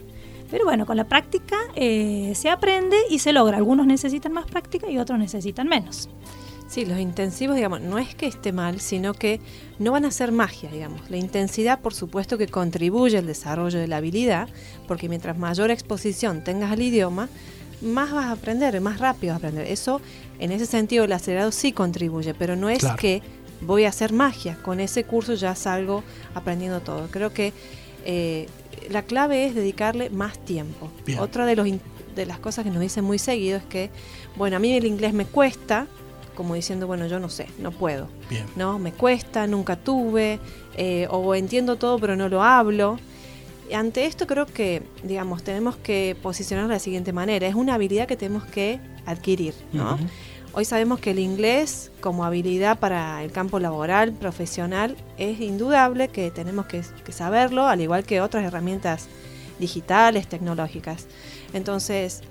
Pero 0.49 0.65
bueno, 0.65 0.85
con 0.85 0.97
la 0.97 1.05
práctica 1.05 1.57
eh, 1.75 2.33
se 2.35 2.49
aprende 2.49 2.97
y 3.09 3.19
se 3.19 3.31
logra. 3.33 3.57
Algunos 3.57 3.85
necesitan 3.85 4.33
más 4.33 4.45
práctica 4.45 4.89
y 4.89 4.97
otros 4.97 5.17
necesitan 5.17 5.67
menos. 5.67 6.09
Sí, 6.71 6.85
los 6.85 6.99
intensivos, 6.99 7.57
digamos, 7.57 7.81
no 7.81 7.97
es 7.97 8.15
que 8.15 8.27
esté 8.27 8.53
mal, 8.53 8.79
sino 8.79 9.13
que 9.13 9.41
no 9.77 9.91
van 9.91 10.05
a 10.05 10.11
ser 10.11 10.31
magia, 10.31 10.71
digamos. 10.71 11.09
La 11.09 11.17
intensidad, 11.17 11.81
por 11.81 11.93
supuesto, 11.93 12.37
que 12.37 12.47
contribuye 12.47 13.17
al 13.17 13.27
desarrollo 13.27 13.77
de 13.77 13.89
la 13.89 13.97
habilidad, 13.97 14.47
porque 14.87 15.09
mientras 15.09 15.37
mayor 15.37 15.69
exposición 15.69 16.45
tengas 16.45 16.71
al 16.71 16.81
idioma, 16.81 17.27
más 17.81 18.13
vas 18.13 18.27
a 18.27 18.31
aprender, 18.31 18.79
más 18.79 19.01
rápido 19.01 19.33
vas 19.33 19.43
a 19.43 19.47
aprender. 19.47 19.69
Eso, 19.69 19.99
en 20.39 20.53
ese 20.53 20.65
sentido, 20.65 21.03
el 21.03 21.11
acelerado 21.11 21.51
sí 21.51 21.73
contribuye, 21.73 22.33
pero 22.33 22.55
no 22.55 22.69
es 22.69 22.85
que 22.97 23.21
voy 23.59 23.83
a 23.83 23.89
hacer 23.89 24.13
magia. 24.13 24.57
Con 24.61 24.79
ese 24.79 25.03
curso 25.03 25.33
ya 25.33 25.55
salgo 25.55 26.05
aprendiendo 26.35 26.79
todo. 26.79 27.09
Creo 27.11 27.33
que 27.33 27.51
eh, 28.05 28.47
la 28.89 29.01
clave 29.01 29.45
es 29.45 29.55
dedicarle 29.55 30.09
más 30.09 30.39
tiempo. 30.45 30.89
Otra 31.19 31.45
de, 31.45 31.57
los, 31.57 31.67
de 32.15 32.25
las 32.25 32.39
cosas 32.39 32.63
que 32.63 32.71
nos 32.71 32.79
dicen 32.79 33.03
muy 33.03 33.19
seguido 33.19 33.57
es 33.57 33.65
que, 33.65 33.89
bueno, 34.37 34.55
a 34.55 34.59
mí 34.59 34.71
el 34.71 34.85
inglés 34.85 35.11
me 35.13 35.25
cuesta, 35.25 35.87
como 36.41 36.55
diciendo, 36.55 36.87
bueno, 36.87 37.05
yo 37.05 37.19
no 37.19 37.29
sé, 37.29 37.45
no 37.59 37.69
puedo. 37.69 38.07
¿No? 38.55 38.79
Me 38.79 38.91
cuesta, 38.91 39.45
nunca 39.45 39.75
tuve, 39.75 40.39
eh, 40.75 41.07
o 41.11 41.35
entiendo 41.35 41.75
todo 41.75 41.99
pero 41.99 42.15
no 42.15 42.29
lo 42.29 42.41
hablo. 42.41 42.97
Ante 43.71 44.07
esto 44.07 44.25
creo 44.25 44.47
que, 44.47 44.81
digamos, 45.03 45.43
tenemos 45.43 45.75
que 45.75 46.17
posicionarlo 46.19 46.69
de 46.69 46.77
la 46.77 46.79
siguiente 46.79 47.13
manera. 47.13 47.45
Es 47.45 47.53
una 47.53 47.75
habilidad 47.75 48.07
que 48.07 48.17
tenemos 48.17 48.43
que 48.45 48.79
adquirir, 49.05 49.53
¿no? 49.71 49.99
Hoy 50.53 50.65
sabemos 50.65 50.99
que 50.99 51.11
el 51.11 51.19
inglés 51.19 51.91
como 52.01 52.25
habilidad 52.25 52.79
para 52.79 53.23
el 53.23 53.31
campo 53.31 53.59
laboral, 53.59 54.11
profesional, 54.11 54.97
es 55.19 55.39
indudable 55.41 56.07
que 56.07 56.31
tenemos 56.31 56.65
que, 56.65 56.81
que 57.05 57.11
saberlo, 57.11 57.67
al 57.67 57.81
igual 57.81 58.03
que 58.03 58.19
otras 58.19 58.43
herramientas 58.43 59.09
digitales, 59.59 60.27
tecnológicas. 60.27 61.05
Entonces, 61.53 62.23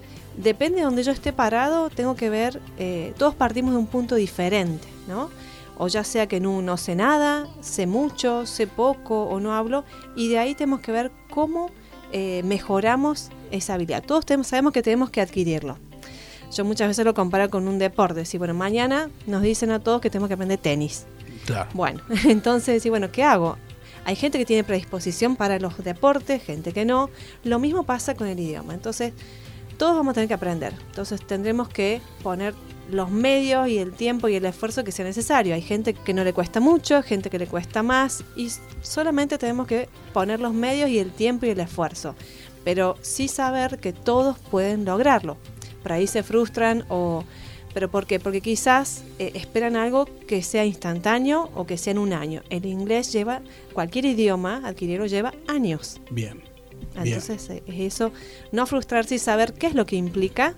depende 0.42 0.78
de 0.78 0.84
donde 0.84 1.02
yo 1.02 1.12
esté 1.12 1.32
parado, 1.32 1.90
tengo 1.90 2.14
que 2.14 2.30
ver, 2.30 2.60
eh, 2.78 3.14
todos 3.18 3.34
partimos 3.34 3.72
de 3.72 3.78
un 3.78 3.86
punto 3.86 4.14
diferente, 4.14 4.88
¿no? 5.08 5.30
O 5.78 5.88
ya 5.88 6.04
sea 6.04 6.26
que 6.26 6.40
no, 6.40 6.60
no 6.62 6.76
sé 6.76 6.94
nada, 6.94 7.46
sé 7.60 7.86
mucho, 7.86 8.46
sé 8.46 8.66
poco 8.66 9.24
o 9.24 9.40
no 9.40 9.54
hablo, 9.54 9.84
y 10.14 10.28
de 10.28 10.38
ahí 10.38 10.54
tenemos 10.54 10.80
que 10.80 10.92
ver 10.92 11.10
cómo 11.30 11.70
eh, 12.12 12.42
mejoramos 12.44 13.30
esa 13.50 13.74
habilidad. 13.74 14.02
Todos 14.02 14.26
tenemos, 14.26 14.48
sabemos 14.48 14.72
que 14.72 14.82
tenemos 14.82 15.10
que 15.10 15.20
adquirirlo. 15.20 15.78
Yo 16.52 16.64
muchas 16.64 16.88
veces 16.88 17.04
lo 17.04 17.14
comparo 17.14 17.48
con 17.48 17.68
un 17.68 17.78
deporte. 17.78 18.24
Si 18.24 18.36
bueno, 18.36 18.54
mañana 18.54 19.08
nos 19.26 19.42
dicen 19.42 19.70
a 19.70 19.78
todos 19.78 20.00
que 20.00 20.10
tenemos 20.10 20.28
que 20.28 20.34
aprender 20.34 20.58
tenis. 20.58 21.06
Claro. 21.46 21.70
Bueno, 21.74 22.02
entonces, 22.26 22.82
sí, 22.82 22.90
bueno, 22.90 23.12
¿qué 23.12 23.22
hago? 23.22 23.56
Hay 24.04 24.16
gente 24.16 24.38
que 24.38 24.46
tiene 24.46 24.64
predisposición 24.64 25.36
para 25.36 25.58
los 25.58 25.82
deportes, 25.84 26.42
gente 26.42 26.72
que 26.72 26.84
no. 26.84 27.10
Lo 27.44 27.58
mismo 27.58 27.84
pasa 27.84 28.14
con 28.14 28.26
el 28.26 28.38
idioma. 28.40 28.74
Entonces, 28.74 29.12
todos 29.80 29.96
vamos 29.96 30.10
a 30.10 30.14
tener 30.14 30.28
que 30.28 30.34
aprender. 30.34 30.74
Entonces, 30.90 31.26
tendremos 31.26 31.70
que 31.70 32.02
poner 32.22 32.54
los 32.90 33.10
medios 33.10 33.66
y 33.66 33.78
el 33.78 33.92
tiempo 33.92 34.28
y 34.28 34.34
el 34.34 34.44
esfuerzo 34.44 34.84
que 34.84 34.92
sea 34.92 35.06
necesario. 35.06 35.54
Hay 35.54 35.62
gente 35.62 35.94
que 35.94 36.12
no 36.12 36.22
le 36.22 36.34
cuesta 36.34 36.60
mucho, 36.60 37.02
gente 37.02 37.30
que 37.30 37.38
le 37.38 37.46
cuesta 37.46 37.82
más 37.82 38.22
y 38.36 38.50
solamente 38.82 39.38
tenemos 39.38 39.66
que 39.66 39.88
poner 40.12 40.38
los 40.38 40.52
medios 40.52 40.90
y 40.90 40.98
el 40.98 41.10
tiempo 41.10 41.46
y 41.46 41.48
el 41.48 41.60
esfuerzo. 41.60 42.14
Pero 42.62 42.98
sí 43.00 43.26
saber 43.26 43.78
que 43.78 43.94
todos 43.94 44.38
pueden 44.38 44.84
lograrlo. 44.84 45.38
Por 45.82 45.92
ahí 45.92 46.06
se 46.06 46.22
frustran 46.22 46.84
o 46.90 47.24
¿Pero 47.72 47.88
por 47.88 48.04
qué? 48.04 48.18
Porque 48.18 48.40
quizás 48.40 49.04
eh, 49.20 49.30
esperan 49.34 49.76
algo 49.76 50.04
que 50.26 50.42
sea 50.42 50.66
instantáneo 50.66 51.50
o 51.54 51.66
que 51.66 51.78
sea 51.78 51.92
en 51.92 51.98
un 51.98 52.12
año. 52.12 52.42
El 52.50 52.66
inglés 52.66 53.12
lleva, 53.12 53.42
cualquier 53.72 54.06
idioma 54.06 54.60
adquirirlo 54.64 55.06
lleva 55.06 55.32
años. 55.46 56.00
Bien. 56.10 56.49
Entonces 56.96 57.50
eh, 57.50 57.62
es 57.66 57.94
eso, 57.94 58.12
no 58.52 58.66
frustrarse 58.66 59.14
y 59.14 59.18
saber 59.18 59.54
qué 59.54 59.66
es 59.66 59.74
lo 59.74 59.86
que 59.86 59.96
implica 59.96 60.54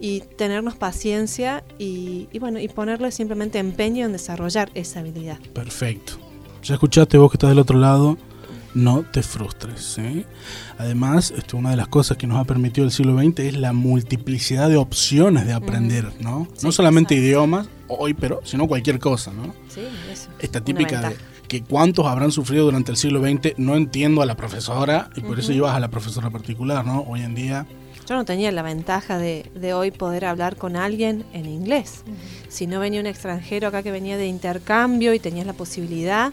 y 0.00 0.20
tenernos 0.36 0.76
paciencia 0.76 1.64
y, 1.78 2.28
y, 2.32 2.38
bueno, 2.38 2.58
y 2.58 2.68
ponerle 2.68 3.10
simplemente 3.10 3.58
empeño 3.58 4.06
en 4.06 4.12
desarrollar 4.12 4.70
esa 4.74 5.00
habilidad. 5.00 5.38
Perfecto. 5.52 6.14
Ya 6.62 6.74
escuchaste 6.74 7.16
vos 7.18 7.30
que 7.30 7.36
estás 7.36 7.50
del 7.50 7.58
otro 7.58 7.78
lado 7.78 8.18
no 8.74 9.04
te 9.04 9.22
frustres. 9.22 9.98
¿eh? 9.98 10.26
Además, 10.78 11.32
esto, 11.36 11.56
una 11.56 11.70
de 11.70 11.76
las 11.76 11.88
cosas 11.88 12.16
que 12.16 12.26
nos 12.26 12.38
ha 12.38 12.44
permitido 12.44 12.84
el 12.84 12.92
siglo 12.92 13.16
XX 13.16 13.38
es 13.40 13.56
la 13.56 13.72
multiplicidad 13.72 14.68
de 14.68 14.76
opciones 14.76 15.46
de 15.46 15.52
aprender, 15.52 16.12
¿no? 16.20 16.48
no 16.62 16.72
solamente 16.72 17.14
idiomas, 17.14 17.68
hoy, 17.88 18.14
pero, 18.14 18.40
sino 18.44 18.66
cualquier 18.66 18.98
cosa, 18.98 19.32
¿no? 19.32 19.54
Sí, 19.68 19.82
eso. 20.12 20.28
Esta 20.40 20.60
típica 20.60 21.08
de 21.08 21.16
que 21.54 21.62
cuántos 21.62 22.06
habrán 22.06 22.32
sufrido 22.32 22.64
durante 22.64 22.90
el 22.90 22.96
siglo 22.96 23.20
XX, 23.20 23.56
no 23.58 23.76
entiendo 23.76 24.22
a 24.22 24.26
la 24.26 24.36
profesora 24.36 25.08
y 25.14 25.20
por 25.20 25.38
eso 25.38 25.52
ibas 25.52 25.72
a 25.76 25.78
la 25.78 25.86
profesora 25.86 26.28
particular, 26.28 26.84
¿no? 26.84 27.02
Hoy 27.02 27.20
en 27.20 27.36
día... 27.36 27.64
Yo 28.08 28.16
no 28.16 28.24
tenía 28.24 28.50
la 28.50 28.62
ventaja 28.62 29.18
de, 29.18 29.48
de 29.54 29.72
hoy 29.72 29.92
poder 29.92 30.24
hablar 30.24 30.56
con 30.56 30.74
alguien 30.74 31.24
en 31.32 31.46
inglés. 31.46 32.02
Si 32.48 32.66
no 32.66 32.80
venía 32.80 32.98
un 32.98 33.06
extranjero 33.06 33.68
acá 33.68 33.84
que 33.84 33.92
venía 33.92 34.16
de 34.16 34.26
intercambio 34.26 35.14
y 35.14 35.20
tenías 35.20 35.46
la 35.46 35.52
posibilidad, 35.52 36.32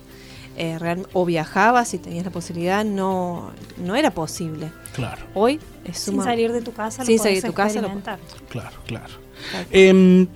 eh, 0.58 1.04
o 1.14 1.24
viajabas 1.24 1.94
y 1.94 2.00
tenías 2.00 2.26
la 2.26 2.32
posibilidad, 2.32 2.84
no, 2.84 3.52
no 3.78 3.96
era 3.96 4.10
posible. 4.10 4.72
Claro. 4.96 5.22
Hoy 5.36 5.60
es 5.86 6.00
Sin 6.00 6.22
salir 6.24 6.52
de 6.52 6.64
tu 6.64 6.74
casa, 6.74 7.06
sin 7.06 7.20
salir 7.20 7.44
de 7.44 7.48
tu 7.48 7.54
casa. 7.54 7.80
Claro, 8.50 8.78
claro. 8.88 9.14
Eh, 9.70 10.28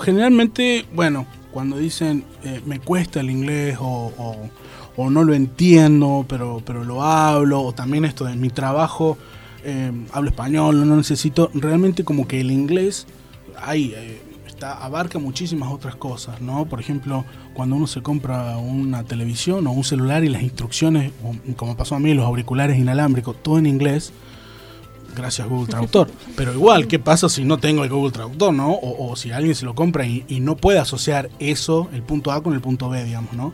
generalmente, 0.00 0.86
bueno, 0.94 1.26
cuando 1.58 1.76
dicen 1.76 2.22
eh, 2.44 2.60
me 2.66 2.78
cuesta 2.78 3.18
el 3.18 3.30
inglés 3.30 3.78
o, 3.80 4.48
o, 4.96 5.10
no 5.10 5.24
lo 5.24 5.34
entiendo, 5.34 6.24
pero, 6.28 6.62
pero 6.64 6.84
lo 6.84 7.02
hablo, 7.02 7.62
o 7.62 7.72
también 7.72 8.04
esto 8.04 8.26
de 8.26 8.36
mi 8.36 8.48
trabajo, 8.48 9.18
em, 9.64 10.06
hablo 10.12 10.30
español, 10.30 10.88
no 10.88 10.94
necesito, 10.94 11.50
realmente 11.54 12.04
como 12.04 12.28
que 12.28 12.40
el 12.40 12.52
inglés, 12.52 13.08
hay 13.56 13.92
eh, 13.96 14.20
abarca 14.62 15.18
muchísimas 15.18 15.72
otras 15.72 15.96
cosas, 15.96 16.40
¿no? 16.40 16.64
Por 16.66 16.78
ejemplo, 16.78 17.24
cuando 17.54 17.74
uno 17.74 17.88
se 17.88 18.02
compra 18.02 18.56
una 18.58 19.02
televisión 19.02 19.66
o 19.66 19.72
un 19.72 19.82
celular 19.82 20.22
y 20.22 20.28
las 20.28 20.42
instrucciones, 20.42 21.10
como 21.56 21.76
pasó 21.76 21.96
a 21.96 21.98
mí, 21.98 22.14
los 22.14 22.24
auriculares 22.24 22.78
inalámbricos, 22.78 23.42
todo 23.42 23.58
en 23.58 23.66
inglés, 23.66 24.12
gracias 25.14 25.48
Google 25.48 25.68
Traductor. 25.68 26.10
Pero 26.36 26.52
igual, 26.52 26.86
¿qué 26.86 26.98
pasa 26.98 27.28
si 27.28 27.44
no 27.44 27.58
tengo 27.58 27.84
el 27.84 27.90
Google 27.90 28.12
Traductor, 28.12 28.52
no? 28.52 28.78
O, 28.80 29.16
si 29.16 29.32
alguien 29.32 29.54
se 29.54 29.64
lo 29.64 29.74
compra 29.74 30.06
y, 30.06 30.24
no 30.40 30.56
puede 30.56 30.78
asociar 30.78 31.30
eso, 31.38 31.88
el 31.92 32.02
punto 32.02 32.32
A 32.32 32.42
con 32.42 32.54
el 32.54 32.60
punto 32.60 32.88
B, 32.88 33.04
digamos, 33.04 33.32
¿no? 33.32 33.52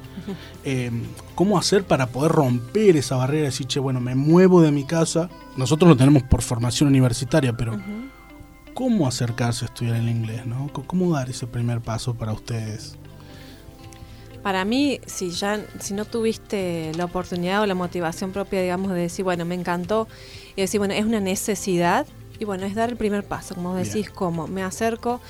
Eh, 0.65 0.91
¿Cómo 1.35 1.59
hacer 1.59 1.85
para 1.85 2.07
poder 2.09 2.33
romper 2.33 2.97
esa 2.97 3.17
barrera 3.17 3.43
y 3.43 3.47
decir, 3.47 3.67
che, 3.67 3.81
bueno, 3.81 4.01
me 4.01 4.15
muevo 4.15 4.61
de 4.61 4.71
mi 4.71 4.85
casa? 4.85 5.29
Nosotros 5.57 5.89
lo 5.89 5.97
tenemos 5.97 6.23
por 6.23 6.43
formación 6.43 6.89
universitaria, 6.89 7.57
pero 7.57 7.79
cómo 8.75 9.07
acercarse 9.07 9.65
a 9.65 9.69
estudiar 9.69 9.97
el 9.97 10.09
inglés, 10.09 10.47
¿no? 10.47 10.71
¿Cómo 10.73 11.15
dar 11.15 11.31
ese 11.31 11.47
primer 11.47 11.81
paso 11.81 12.15
para 12.15 12.33
ustedes? 12.33 12.97
Para 14.43 14.67
mí, 14.67 15.01
si 15.07 15.31
ya 15.31 15.65
si 15.81 15.95
no 15.95 16.05
tuviste 16.05 16.93
la 16.97 17.07
oportunidad 17.07 17.63
o 17.63 17.67
la 17.67 17.75
motivación 17.75 18.31
propia, 18.31 18.61
digamos, 18.61 18.93
de 18.93 19.01
decir, 19.01 19.25
bueno, 19.25 19.47
me 19.47 19.55
encantó, 19.55 20.07
y 20.57 20.61
decir, 20.61 20.79
bueno, 20.79 20.95
es 20.95 21.05
una 21.05 21.21
necesidad, 21.21 22.07
y 22.39 22.45
bueno, 22.45 22.67
es 22.67 22.75
dar 22.75 22.91
el 22.91 22.97
primer 22.97 23.25
paso, 23.25 23.55
como 23.55 23.75
decís, 23.75 24.11
cómo 24.11 24.47
me 24.47 24.63
acerco. 24.63 25.21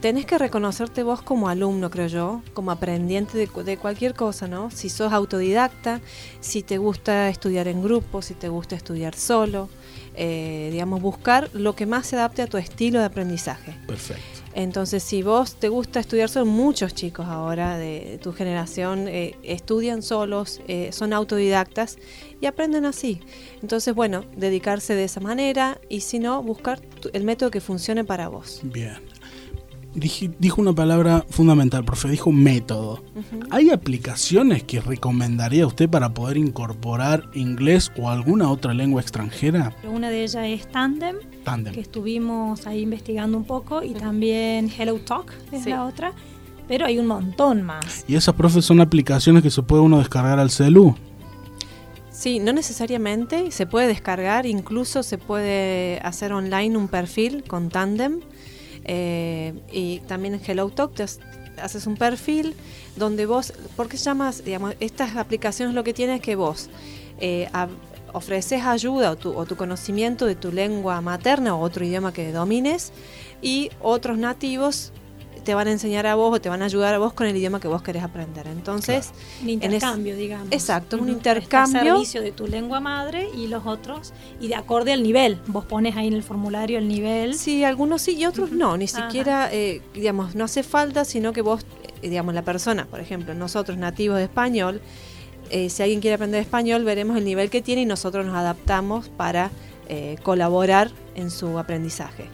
Tenés 0.00 0.26
que 0.26 0.38
reconocerte 0.38 1.02
vos 1.02 1.22
como 1.22 1.48
alumno, 1.48 1.90
creo 1.90 2.06
yo, 2.06 2.42
como 2.52 2.70
aprendiente 2.70 3.38
de, 3.38 3.48
de, 3.64 3.76
cualquier 3.78 4.14
cosa, 4.14 4.46
¿no? 4.46 4.70
Si 4.70 4.88
sos 4.90 5.12
autodidacta, 5.12 6.00
si 6.40 6.62
te 6.62 6.78
gusta 6.78 7.28
estudiar 7.28 7.66
en 7.66 7.82
grupo, 7.82 8.22
si 8.22 8.34
te 8.34 8.48
gusta 8.48 8.76
estudiar 8.76 9.14
solo, 9.14 9.68
eh, 10.14 10.68
digamos, 10.70 11.00
buscar 11.00 11.50
lo 11.54 11.74
que 11.74 11.86
más 11.86 12.06
se 12.06 12.16
adapte 12.16 12.42
a 12.42 12.46
tu 12.46 12.58
estilo 12.58 13.00
de 13.00 13.06
aprendizaje. 13.06 13.74
Perfecto. 13.86 14.45
Entonces, 14.56 15.02
si 15.02 15.22
vos 15.22 15.56
te 15.56 15.68
gusta 15.68 16.00
estudiar, 16.00 16.30
son 16.30 16.48
muchos 16.48 16.94
chicos 16.94 17.26
ahora 17.26 17.76
de, 17.76 18.18
tu 18.22 18.32
generación, 18.32 19.06
eh, 19.06 19.36
estudian 19.42 20.02
solos, 20.02 20.62
eh, 20.66 20.88
son 20.92 21.12
autodidactas 21.12 21.98
y 22.40 22.46
aprenden 22.46 22.86
así. 22.86 23.20
Entonces, 23.60 23.94
bueno, 23.94 24.24
dedicarse 24.34 24.94
de 24.94 25.04
esa 25.04 25.20
manera 25.20 25.78
y 25.90 26.00
si 26.00 26.18
no, 26.18 26.42
buscar 26.42 26.80
el 27.12 27.24
método 27.24 27.50
que 27.50 27.60
funcione 27.60 28.02
para 28.02 28.28
vos. 28.28 28.62
Bien 28.62 28.96
dijo 30.38 30.60
una 30.60 30.74
palabra 30.74 31.24
fundamental, 31.30 31.84
profe, 31.84 32.08
dijo 32.08 32.30
método. 32.30 33.02
¿Hay 33.50 33.70
aplicaciones 33.70 34.62
que 34.62 34.80
recomendaría 34.80 35.66
usted 35.66 35.88
para 35.88 36.12
poder 36.12 36.36
incorporar 36.36 37.24
inglés 37.34 37.90
o 37.96 38.10
alguna 38.10 38.50
otra 38.50 38.74
lengua 38.74 39.00
extranjera? 39.00 39.74
Una 39.90 40.10
de 40.10 40.22
ellas 40.22 40.44
es 40.46 40.70
Tandem, 40.70 41.16
que 41.72 41.80
estuvimos 41.80 42.66
ahí 42.66 42.80
investigando 42.80 43.38
un 43.38 43.44
poco, 43.44 43.82
y 43.82 43.94
también 43.94 44.70
Hello 44.76 44.98
Talk 44.98 45.32
es 45.52 45.66
la 45.66 45.84
otra, 45.84 46.12
pero 46.66 46.86
hay 46.86 46.98
un 46.98 47.06
montón 47.06 47.62
más. 47.62 48.04
¿Y 48.08 48.16
esas, 48.16 48.34
profe, 48.34 48.62
son 48.62 48.80
aplicaciones 48.80 49.42
que 49.42 49.50
se 49.50 49.62
puede 49.62 49.82
uno 49.82 49.98
descargar 49.98 50.38
al 50.38 50.50
celu? 50.50 50.96
Sí, 52.10 52.38
no 52.38 52.52
necesariamente, 52.52 53.50
se 53.50 53.66
puede 53.66 53.86
descargar, 53.86 54.46
incluso 54.46 55.02
se 55.02 55.18
puede 55.18 56.00
hacer 56.02 56.32
online 56.32 56.76
un 56.76 56.88
perfil 56.88 57.44
con 57.44 57.68
Tandem 57.68 58.20
eh, 58.84 59.52
y 59.70 60.00
también 60.00 60.34
en 60.34 60.40
Hello 60.44 60.68
Talk 60.70 60.94
te 60.94 61.04
haces 61.04 61.86
un 61.86 61.96
perfil 61.96 62.54
donde 62.96 63.26
vos, 63.26 63.52
¿por 63.76 63.88
qué 63.88 63.98
llamas? 63.98 64.44
Digamos, 64.44 64.74
estas 64.80 65.16
aplicaciones 65.16 65.74
lo 65.74 65.84
que 65.84 65.92
tienen 65.92 66.16
es 66.16 66.22
que 66.22 66.36
vos 66.36 66.70
eh, 67.20 67.48
ofreces 68.12 68.64
ayuda 68.64 69.10
o 69.10 69.16
tu, 69.16 69.36
o 69.36 69.46
tu 69.46 69.56
conocimiento 69.56 70.26
de 70.26 70.34
tu 70.34 70.52
lengua 70.52 71.00
materna 71.00 71.54
o 71.54 71.60
otro 71.60 71.84
idioma 71.84 72.12
que 72.12 72.32
domines 72.32 72.92
y 73.42 73.70
otros 73.80 74.18
nativos 74.18 74.92
te 75.46 75.54
van 75.54 75.68
a 75.68 75.70
enseñar 75.70 76.08
a 76.08 76.16
vos 76.16 76.36
o 76.36 76.40
te 76.40 76.48
van 76.48 76.60
a 76.60 76.64
ayudar 76.64 76.92
a 76.92 76.98
vos 76.98 77.12
con 77.12 77.26
el 77.28 77.36
idioma 77.36 77.60
que 77.60 77.68
vos 77.68 77.80
querés 77.80 78.02
aprender. 78.02 78.48
Entonces, 78.48 79.12
un 79.40 79.50
intercambio, 79.50 80.16
digamos. 80.16 80.48
Exacto, 80.50 80.98
un 80.98 81.08
intercambio. 81.08 81.94
servicio 81.94 82.20
de 82.20 82.32
tu 82.32 82.48
lengua 82.48 82.80
madre 82.80 83.30
y 83.32 83.46
los 83.46 83.64
otros, 83.64 84.12
y 84.40 84.48
de 84.48 84.56
acorde 84.56 84.92
al 84.92 85.04
nivel. 85.04 85.38
Vos 85.46 85.64
pones 85.64 85.96
ahí 85.96 86.08
en 86.08 86.14
el 86.14 86.24
formulario 86.24 86.78
el 86.78 86.88
nivel. 86.88 87.34
Sí, 87.34 87.62
algunos 87.62 88.02
sí 88.02 88.16
y 88.16 88.26
otros 88.26 88.50
no. 88.50 88.76
Ni 88.76 88.88
siquiera, 88.88 89.48
eh, 89.52 89.82
digamos, 89.94 90.34
no 90.34 90.44
hace 90.44 90.64
falta, 90.64 91.04
sino 91.04 91.32
que 91.32 91.42
vos, 91.42 91.64
eh, 92.02 92.08
digamos, 92.08 92.34
la 92.34 92.42
persona, 92.42 92.86
por 92.86 92.98
ejemplo, 92.98 93.32
nosotros 93.32 93.78
nativos 93.78 94.18
de 94.18 94.24
español, 94.24 94.82
eh, 95.50 95.70
si 95.70 95.82
alguien 95.82 96.00
quiere 96.00 96.14
aprender 96.14 96.40
español, 96.40 96.84
veremos 96.84 97.16
el 97.16 97.24
nivel 97.24 97.50
que 97.50 97.62
tiene 97.62 97.82
y 97.82 97.86
nosotros 97.86 98.24
nos 98.26 98.36
adaptamos 98.36 99.08
para 99.08 99.50
colaborar 100.24 100.90
en 101.14 101.30
su 101.30 101.60
aprendizaje. 101.60 102.24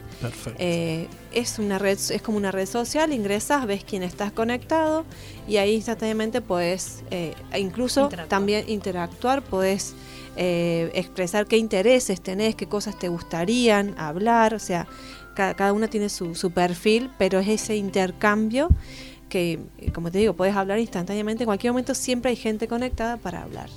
Eh, 0.59 1.09
es 1.33 1.59
una 1.59 1.79
red, 1.79 1.99
es 1.99 2.23
como 2.23 2.37
una 2.37 2.53
red 2.53 2.67
social, 2.67 3.13
ingresas, 3.13 3.67
ves 3.67 3.85
quién 3.85 4.03
estás 4.03 4.33
conectado 4.33 5.05
y 5.49 5.57
ahí 5.57 5.75
instantáneamente 5.75 6.41
puedes 6.41 7.03
eh, 7.11 7.35
incluso 7.59 8.09
también 8.29 8.69
interactuar, 8.69 9.43
puedes 9.43 9.95
eh, 10.37 10.91
expresar 10.95 11.47
qué 11.47 11.57
intereses 11.57 12.21
tenés, 12.21 12.55
qué 12.55 12.67
cosas 12.67 12.99
te 12.99 13.09
gustarían 13.09 13.95
hablar, 13.99 14.55
o 14.55 14.59
sea, 14.59 14.87
cada, 15.35 15.55
cada 15.55 15.73
una 15.73 15.89
tiene 15.89 16.09
su, 16.09 16.35
su 16.35 16.51
perfil, 16.51 17.11
pero 17.19 17.41
es 17.41 17.49
ese 17.49 17.77
intercambio 17.77 18.69
que, 19.33 19.59
como 19.95 20.11
te 20.11 20.19
digo, 20.19 20.35
puedes 20.35 20.55
hablar 20.55 20.79
instantáneamente, 20.79 21.45
en 21.45 21.47
cualquier 21.47 21.73
momento 21.73 21.95
siempre 21.95 22.33
hay 22.33 22.37
gente 22.37 22.69
conectada 22.69 23.17
para 23.17 23.43
hablar. 23.43 23.71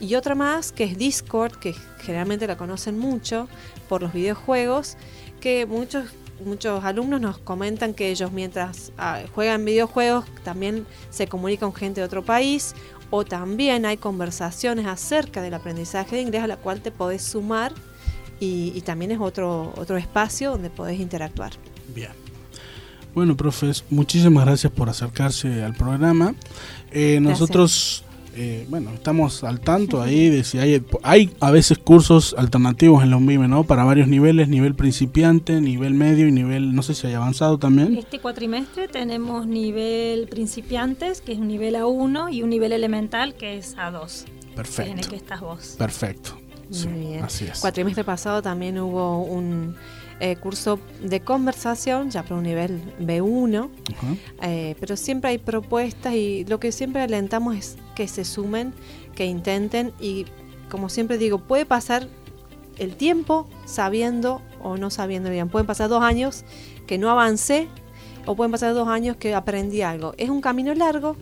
Y 0.00 0.14
otra 0.14 0.34
más 0.34 0.72
que 0.72 0.84
es 0.84 0.96
Discord, 0.96 1.56
que 1.56 1.74
generalmente 1.98 2.46
la 2.46 2.56
conocen 2.56 2.98
mucho 2.98 3.46
por 3.90 4.00
los 4.00 4.14
videojuegos, 4.14 4.96
que 5.38 5.66
muchos 5.66 6.06
muchos 6.46 6.82
alumnos 6.82 7.20
nos 7.20 7.36
comentan 7.36 7.92
que 7.92 8.10
ellos 8.10 8.32
mientras 8.32 8.92
ah, 8.96 9.20
juegan 9.34 9.62
videojuegos 9.62 10.24
también 10.42 10.86
se 11.10 11.26
comunican 11.26 11.70
con 11.70 11.78
gente 11.78 12.00
de 12.00 12.06
otro 12.06 12.24
país 12.24 12.74
o 13.10 13.26
también 13.26 13.84
hay 13.84 13.98
conversaciones 13.98 14.86
acerca 14.86 15.42
del 15.42 15.52
aprendizaje 15.52 16.16
de 16.16 16.22
inglés 16.22 16.42
a 16.44 16.46
la 16.46 16.56
cual 16.56 16.80
te 16.80 16.90
podés 16.90 17.20
sumar 17.20 17.74
y, 18.38 18.80
también 18.86 19.10
es 19.10 19.20
otro, 19.20 19.74
otro 19.76 19.98
espacio 19.98 20.52
donde 20.52 20.70
podés 20.70 20.98
interactuar. 20.98 21.52
Bien. 21.94 22.29
Bueno, 23.14 23.36
profes, 23.36 23.84
muchísimas 23.90 24.44
gracias 24.44 24.72
por 24.72 24.88
acercarse 24.88 25.62
al 25.62 25.74
programa. 25.74 26.34
Eh, 26.92 27.18
nosotros 27.20 28.04
eh, 28.36 28.64
bueno, 28.68 28.92
estamos 28.94 29.42
al 29.42 29.60
tanto 29.60 30.00
ahí 30.00 30.28
de 30.28 30.44
si 30.44 30.58
hay, 30.58 30.82
hay 31.02 31.34
a 31.40 31.50
veces 31.50 31.78
cursos 31.78 32.34
alternativos 32.38 33.02
en 33.02 33.10
la 33.10 33.16
UNVIME, 33.16 33.48
¿no? 33.48 33.64
Para 33.64 33.82
varios 33.82 34.06
niveles, 34.06 34.48
nivel 34.48 34.74
principiante, 34.74 35.60
nivel 35.60 35.94
medio 35.94 36.28
y 36.28 36.32
nivel, 36.32 36.74
no 36.74 36.82
sé 36.82 36.94
si 36.94 37.08
hay 37.08 37.14
avanzado 37.14 37.58
también. 37.58 37.96
Este 37.96 38.20
cuatrimestre 38.20 38.86
tenemos 38.86 39.46
nivel 39.46 40.28
principiantes, 40.28 41.20
que 41.20 41.32
es 41.32 41.38
un 41.38 41.48
nivel 41.48 41.74
A1, 41.74 42.32
y 42.32 42.42
un 42.42 42.50
nivel 42.50 42.72
elemental, 42.72 43.34
que 43.34 43.58
es 43.58 43.76
A2. 43.76 44.26
Perfecto. 44.54 44.92
En 44.92 44.98
el 45.00 45.08
que 45.08 45.16
estás 45.16 45.40
vos. 45.40 45.74
Perfecto. 45.76 46.38
Muy 46.84 47.00
bien. 47.00 47.24
Así 47.24 47.46
es. 47.46 47.58
Cuatrimestre 47.58 48.04
pasado 48.04 48.42
también 48.42 48.78
hubo 48.78 49.24
un 49.24 49.74
eh, 50.20 50.36
curso 50.36 50.78
de 51.02 51.20
conversación, 51.20 52.10
ya 52.10 52.22
para 52.22 52.36
un 52.36 52.42
nivel 52.42 52.80
B1, 53.00 53.70
eh, 54.42 54.76
pero 54.78 54.96
siempre 54.96 55.30
hay 55.30 55.38
propuestas 55.38 56.14
y 56.14 56.44
lo 56.44 56.60
que 56.60 56.72
siempre 56.72 57.00
alentamos 57.00 57.56
es 57.56 57.76
que 57.94 58.06
se 58.06 58.24
sumen, 58.26 58.74
que 59.14 59.24
intenten 59.24 59.92
y 59.98 60.26
como 60.70 60.88
siempre 60.88 61.18
digo, 61.18 61.38
puede 61.38 61.66
pasar 61.66 62.06
el 62.78 62.96
tiempo 62.96 63.48
sabiendo 63.66 64.40
o 64.62 64.76
no 64.76 64.90
sabiendo 64.90 65.30
bien. 65.30 65.48
Pueden 65.48 65.66
pasar 65.66 65.88
dos 65.88 66.02
años 66.02 66.44
que 66.86 66.98
no 66.98 67.10
avancé 67.10 67.68
o 68.26 68.36
pueden 68.36 68.52
pasar 68.52 68.74
dos 68.74 68.88
años 68.88 69.16
que 69.16 69.34
aprendí 69.34 69.82
algo. 69.82 70.14
Es 70.16 70.30
un 70.30 70.40
camino 70.40 70.74
largo, 70.74 71.16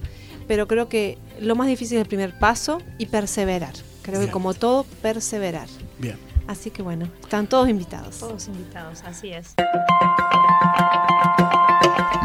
pero 0.46 0.68
creo 0.68 0.88
que 0.88 1.18
lo 1.40 1.56
más 1.56 1.66
difícil 1.68 1.98
es 1.98 2.02
el 2.02 2.08
primer 2.08 2.38
paso 2.38 2.78
y 2.98 3.06
perseverar. 3.06 3.74
Creo 4.02 4.20
que 4.20 4.28
como 4.28 4.54
todo, 4.54 4.84
perseverar. 5.02 5.68
Bien. 5.98 6.16
Así 6.48 6.70
que 6.70 6.80
bueno, 6.80 7.06
están 7.20 7.46
todos 7.46 7.68
invitados. 7.68 8.20
Todos 8.20 8.48
invitados, 8.48 9.02
así 9.04 9.30
es. 9.30 9.54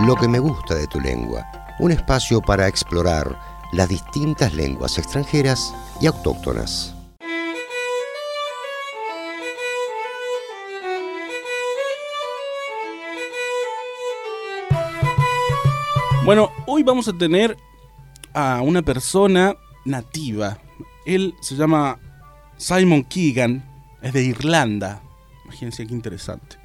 Lo 0.08 0.15
que 0.15 0.30
me 0.30 0.39
gusta 0.39 0.75
de 0.75 0.88
tu 0.88 1.01
lengua, 1.01 1.46
un 1.80 1.92
espacio 1.92 2.42
para 2.42 2.70
explorar 2.70 3.38
las 3.74 3.89
distintas 3.89 4.53
lenguas 4.53 4.98
extranjeras 4.98 5.75
y 6.00 6.08
autóctonas. 6.08 6.96
Bueno, 16.24 16.50
hoy 16.65 16.84
vamos 16.84 17.10
a 17.10 17.13
tener 17.13 17.58
a 18.34 18.62
una 18.62 18.82
persona 18.82 19.58
nativa. 19.84 20.60
Él 21.06 21.36
se 21.42 21.58
llama 21.58 22.00
Simon 22.56 23.03
Keegan, 23.03 23.73
es 24.04 24.14
de 24.14 24.24
Irlanda. 24.24 25.02
Imagínense 25.46 25.88
qué 25.88 25.94
interesante. 25.94 26.58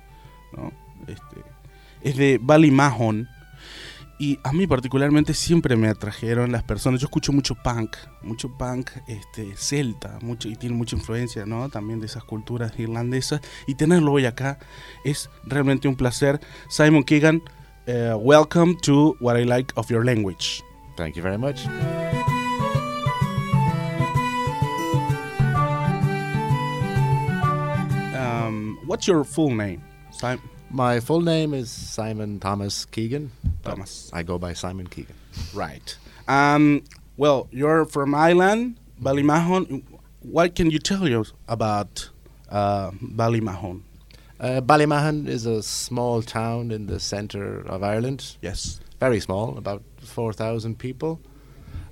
Este, 1.07 1.43
es 2.03 2.17
de 2.17 2.39
Ballymahon. 2.43 3.29
Y 4.21 4.37
a 4.43 4.53
mí 4.53 4.67
particularmente 4.67 5.33
siempre 5.33 5.77
me 5.77 5.89
atrajeron 5.89 6.51
las 6.51 6.65
personas. 6.65 7.01
Yo 7.01 7.07
escucho 7.07 7.33
mucho 7.33 7.55
punk, 7.55 7.97
mucho 8.23 8.51
punk 8.59 8.91
este, 9.07 9.57
celta, 9.57 10.19
mucho, 10.23 10.49
y 10.49 10.57
tiene 10.57 10.75
mucha 10.75 10.97
influencia 10.97 11.47
¿no? 11.47 11.69
también 11.69 12.01
de 12.01 12.07
esas 12.07 12.25
culturas 12.25 12.73
irlandesas. 12.79 13.41
Y 13.69 13.77
tenerlo 13.77 14.13
hoy 14.13 14.27
acá 14.27 14.59
es 15.05 15.31
realmente 15.45 15.87
un 15.87 15.95
placer. 15.95 16.41
Simon 16.69 17.05
Keegan, 17.05 17.43
uh, 17.87 18.17
welcome 18.17 18.77
to 18.83 19.17
What 19.21 19.39
I 19.39 19.45
Like 19.45 19.73
of 19.77 19.89
Your 19.89 20.05
Language. 20.05 20.65
Thank 20.97 21.15
you 21.15 21.23
very 21.23 21.39
much. 21.39 21.61
What's 28.89 29.07
your 29.07 29.23
full 29.23 29.51
name? 29.51 29.83
Simon. 30.11 30.49
My 30.71 30.99
full 30.99 31.21
name 31.21 31.53
is 31.53 31.71
Simon 31.71 32.41
Thomas 32.41 32.87
Keegan. 32.87 33.31
Thomas. 33.63 34.11
I 34.15 34.23
go 34.23 34.39
by 34.39 34.55
Simon 34.55 34.87
Keegan. 34.87 35.15
Right. 35.53 35.95
Um, 36.27 36.85
well, 37.19 37.49
you're 37.51 37.85
from 37.85 38.15
Ireland, 38.15 38.79
Ballymahon. 38.99 39.83
What 40.23 40.55
can 40.55 40.71
you 40.71 40.79
tell 40.79 41.05
us 41.21 41.35
about 41.49 42.09
uh, 42.49 42.93
Ballymahon? 42.93 43.83
Uh, 44.41 44.63
Ballymahon 44.63 45.29
is 45.29 45.45
a 45.45 45.63
small 45.63 46.23
town 46.23 46.71
in 46.71 46.87
the 46.87 46.99
centre 46.99 47.61
of 47.69 47.83
Ireland. 47.83 48.37
Yes. 48.41 48.81
Very 49.01 49.21
small, 49.21 49.59
about 49.59 49.83
4,000 49.99 50.79
people. 50.79 51.21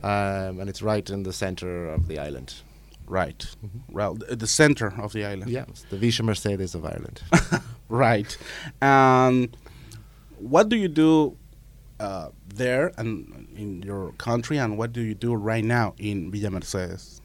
Um, 0.03 0.61
and 0.61 0.71
it's 0.71 0.81
right 0.81 1.11
in 1.11 1.25
the 1.25 1.35
centre 1.35 1.91
of 1.91 2.09
the 2.09 2.19
island. 2.19 2.55
Right. 3.07 3.38
Mm-hmm. 3.38 3.92
Well, 3.92 4.14
the 4.14 4.47
center 4.47 4.95
of 5.01 5.12
the 5.12 5.25
island. 5.25 5.51
Yes, 5.51 5.85
the 5.90 5.97
Visha 5.97 6.23
Mercedes 6.25 6.75
of 6.75 6.85
Ireland. 6.85 7.23
right. 7.88 8.37
Um, 8.83 9.51
what 10.38 10.69
do 10.69 10.77
you 10.77 10.88
do 10.88 11.37
uh, 12.01 12.29
there 12.55 12.92
and 12.97 13.49
in 13.57 13.83
your 13.83 14.12
country, 14.12 14.59
and 14.59 14.77
what 14.77 14.92
do 14.92 15.01
you 15.01 15.14
do 15.14 15.35
right 15.35 15.64
now 15.64 15.95
in 15.99 16.31
Villa 16.31 16.51
Mercedes? 16.51 17.21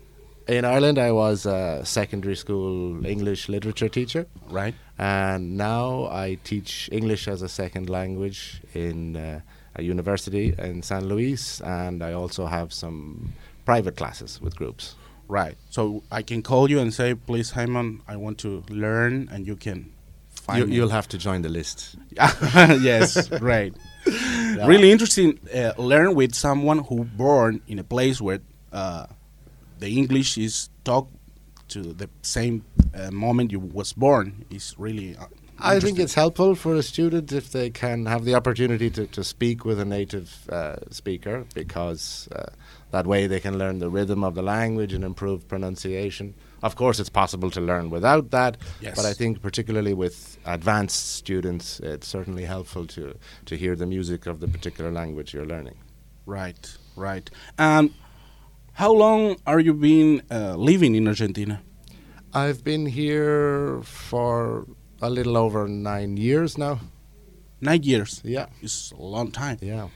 In 0.47 0.65
Ireland, 0.65 0.97
I 0.97 1.11
was 1.11 1.45
a 1.45 1.81
secondary 1.85 2.35
school 2.35 3.05
English 3.05 3.47
literature 3.47 3.89
teacher. 3.89 4.27
Right. 4.49 4.73
And 4.97 5.57
now 5.57 6.09
I 6.11 6.37
teach 6.43 6.89
English 6.91 7.27
as 7.27 7.41
a 7.41 7.49
second 7.49 7.89
language 7.89 8.61
in 8.73 9.15
uh, 9.15 9.41
a 9.75 9.83
university 9.83 10.53
in 10.57 10.81
San 10.81 11.05
Luis, 11.05 11.61
and 11.61 12.03
I 12.03 12.13
also 12.13 12.47
have 12.47 12.73
some 12.73 13.33
private 13.65 13.95
classes 13.95 14.41
with 14.41 14.55
groups. 14.55 14.95
Right. 15.31 15.55
So 15.69 16.03
I 16.11 16.23
can 16.23 16.41
call 16.41 16.69
you 16.69 16.79
and 16.79 16.93
say, 16.93 17.15
please, 17.15 17.51
Hyman, 17.51 18.01
I 18.05 18.17
want 18.17 18.37
to 18.39 18.65
learn, 18.67 19.29
and 19.31 19.47
you 19.47 19.55
can 19.55 19.93
find 20.29 20.73
you, 20.73 20.81
will 20.81 20.89
have 20.89 21.07
to 21.07 21.17
join 21.17 21.41
the 21.41 21.47
list. 21.47 21.95
yes, 22.11 23.31
right. 23.39 23.73
Really 24.05 24.91
interesting. 24.91 25.39
Uh, 25.55 25.71
learn 25.77 26.15
with 26.15 26.35
someone 26.35 26.79
who 26.79 27.05
born 27.05 27.61
in 27.65 27.79
a 27.79 27.83
place 27.85 28.19
where 28.19 28.41
uh, 28.73 29.05
the 29.79 29.87
English 29.97 30.37
is 30.37 30.67
talked 30.83 31.15
to 31.69 31.81
the 31.81 32.09
same 32.23 32.65
uh, 32.93 33.09
moment 33.11 33.53
you 33.53 33.61
was 33.61 33.93
born. 33.93 34.43
Is 34.49 34.75
really. 34.77 35.15
Uh, 35.15 35.27
I 35.63 35.79
think 35.79 35.97
it's 35.97 36.15
helpful 36.15 36.55
for 36.55 36.75
a 36.75 36.83
student 36.83 37.31
if 37.31 37.51
they 37.51 37.69
can 37.69 38.05
have 38.07 38.25
the 38.25 38.33
opportunity 38.35 38.89
to, 38.89 39.05
to 39.07 39.23
speak 39.23 39.63
with 39.63 39.79
a 39.79 39.85
native 39.85 40.49
uh, 40.49 40.77
speaker 40.89 41.45
because 41.53 42.27
uh, 42.35 42.49
that 42.91 43.07
way 43.07 43.27
they 43.27 43.39
can 43.39 43.57
learn 43.57 43.79
the 43.79 43.89
rhythm 43.89 44.23
of 44.23 44.35
the 44.35 44.41
language 44.41 44.93
and 44.93 45.03
improve 45.03 45.47
pronunciation. 45.47 46.35
Of 46.61 46.75
course, 46.75 46.99
it's 46.99 47.09
possible 47.09 47.49
to 47.51 47.61
learn 47.61 47.89
without 47.89 48.31
that, 48.31 48.57
yes. 48.81 48.95
but 48.95 49.05
I 49.05 49.13
think 49.13 49.41
particularly 49.41 49.93
with 49.93 50.37
advanced 50.45 51.13
students, 51.15 51.79
it's 51.79 52.07
certainly 52.07 52.45
helpful 52.45 52.85
to, 52.87 53.17
to 53.45 53.57
hear 53.57 53.75
the 53.75 53.85
music 53.85 54.27
of 54.27 54.39
the 54.39 54.47
particular 54.47 54.91
language 54.91 55.33
you're 55.33 55.45
learning. 55.45 55.77
Right, 56.25 56.77
right. 56.95 57.29
Um, 57.57 57.95
how 58.73 58.93
long 58.93 59.37
are 59.47 59.59
you 59.59 59.73
been 59.73 60.21
uh, 60.29 60.55
living 60.55 60.95
in 60.95 61.07
Argentina? 61.07 61.61
I've 62.33 62.63
been 62.63 62.85
here 62.85 63.81
for 63.83 64.65
a 65.01 65.09
little 65.09 65.35
over 65.35 65.67
nine 65.67 66.17
years 66.17 66.57
now. 66.57 66.79
Nine 67.59 67.83
years? 67.83 68.21
Yeah. 68.23 68.47
It's 68.61 68.91
a 68.91 69.01
long 69.01 69.31
time. 69.31 69.57
Yeah. 69.61 69.89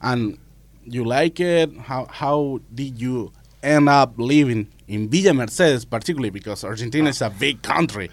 And 0.00 0.38
you 0.84 1.04
like 1.04 1.40
it? 1.40 1.76
How 1.76 2.06
how 2.06 2.60
did 2.74 3.00
you 3.00 3.32
end 3.62 3.88
up 3.88 4.14
living 4.16 4.68
in 4.88 5.08
Villa 5.08 5.32
Mercedes, 5.32 5.84
particularly 5.84 6.30
because 6.30 6.64
Argentina 6.64 7.10
is 7.10 7.22
a 7.22 7.30
big 7.30 7.62
country? 7.62 8.10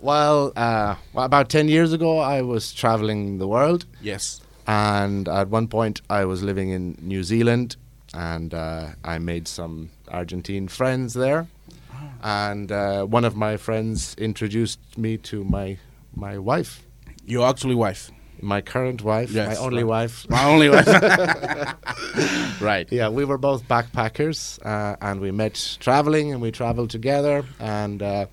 Well, 0.00 0.52
uh, 0.56 0.96
about 1.14 1.48
ten 1.48 1.68
years 1.68 1.92
ago, 1.92 2.18
I 2.18 2.42
was 2.42 2.72
traveling 2.72 3.38
the 3.38 3.46
world. 3.46 3.86
Yes. 4.00 4.40
And 4.66 5.28
at 5.28 5.48
one 5.48 5.68
point, 5.68 6.02
I 6.08 6.24
was 6.24 6.42
living 6.42 6.70
in 6.70 6.96
New 7.00 7.22
Zealand, 7.24 7.76
and 8.14 8.54
uh, 8.54 8.88
I 9.04 9.18
made 9.18 9.48
some 9.48 9.90
Argentine 10.08 10.68
friends 10.68 11.14
there. 11.14 11.48
Ah. 11.92 12.48
And 12.50 12.70
uh, 12.70 13.04
one 13.04 13.24
of 13.24 13.34
my 13.34 13.56
friends 13.56 14.14
introduced 14.18 14.80
me 14.96 15.16
to 15.18 15.44
my 15.44 15.78
my 16.14 16.38
wife. 16.38 16.84
Your 17.24 17.48
actually 17.48 17.74
wife 17.74 18.10
my 18.42 18.60
current 18.60 19.02
wife, 19.02 19.30
yes, 19.30 19.56
my 19.56 19.64
only 19.64 19.84
right. 19.84 19.88
wife. 19.88 20.28
My 20.28 20.44
only 20.44 20.68
wife. 20.68 20.86
right. 22.60 22.90
Yeah, 22.90 23.08
we 23.08 23.24
were 23.24 23.38
both 23.38 23.66
backpackers 23.68 24.58
uh, 24.66 24.96
and 25.00 25.20
we 25.20 25.30
met 25.30 25.78
traveling 25.80 26.32
and 26.32 26.42
we 26.42 26.50
traveled 26.50 26.90
together. 26.90 27.44
And 27.60 28.02
uh, 28.02 28.26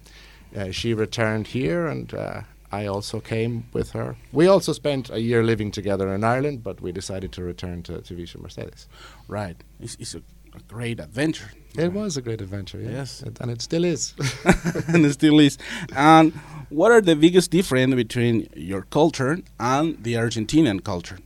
uh, 0.56 0.72
she 0.72 0.94
returned 0.94 1.48
here 1.48 1.88
and 1.88 2.12
uh, 2.14 2.42
I 2.72 2.88
also 2.88 3.20
came 3.20 3.66
with 3.72 3.92
her. 3.92 4.16
We 4.32 4.48
also 4.48 4.74
spent 4.74 5.10
a 5.10 5.22
year 5.22 5.44
living 5.44 5.72
together 5.72 6.14
in 6.14 6.24
Ireland, 6.24 6.64
but 6.64 6.82
we 6.82 6.92
decided 6.92 7.32
to 7.34 7.44
return 7.44 7.84
to, 7.84 8.02
to 8.02 8.14
Visha 8.16 8.42
Mercedes. 8.42 8.88
Right. 9.28 9.58
It's, 9.80 9.96
it's 10.00 10.16
a, 10.16 10.22
a 10.60 10.64
great 10.74 11.00
adventure. 11.00 11.52
It 11.78 11.94
was 11.94 12.18
a 12.18 12.22
great 12.22 12.42
adventure, 12.42 12.80
yeah. 12.82 12.90
Yes. 13.00 13.22
And, 13.22 13.38
and 13.42 13.52
it 13.52 13.62
still 13.62 13.84
is. 13.86 14.14
and 14.94 15.06
it 15.06 15.14
still 15.14 15.40
is. 15.40 15.58
And 15.96 16.34
what 16.70 16.92
are 16.92 17.02
the 17.02 17.16
biggest 17.16 17.52
difference 17.52 17.96
between 17.96 18.48
your 18.56 18.84
culture 18.90 19.40
and 19.60 20.04
the 20.04 20.16
Argentinian 20.16 20.84
culture? 20.84 21.20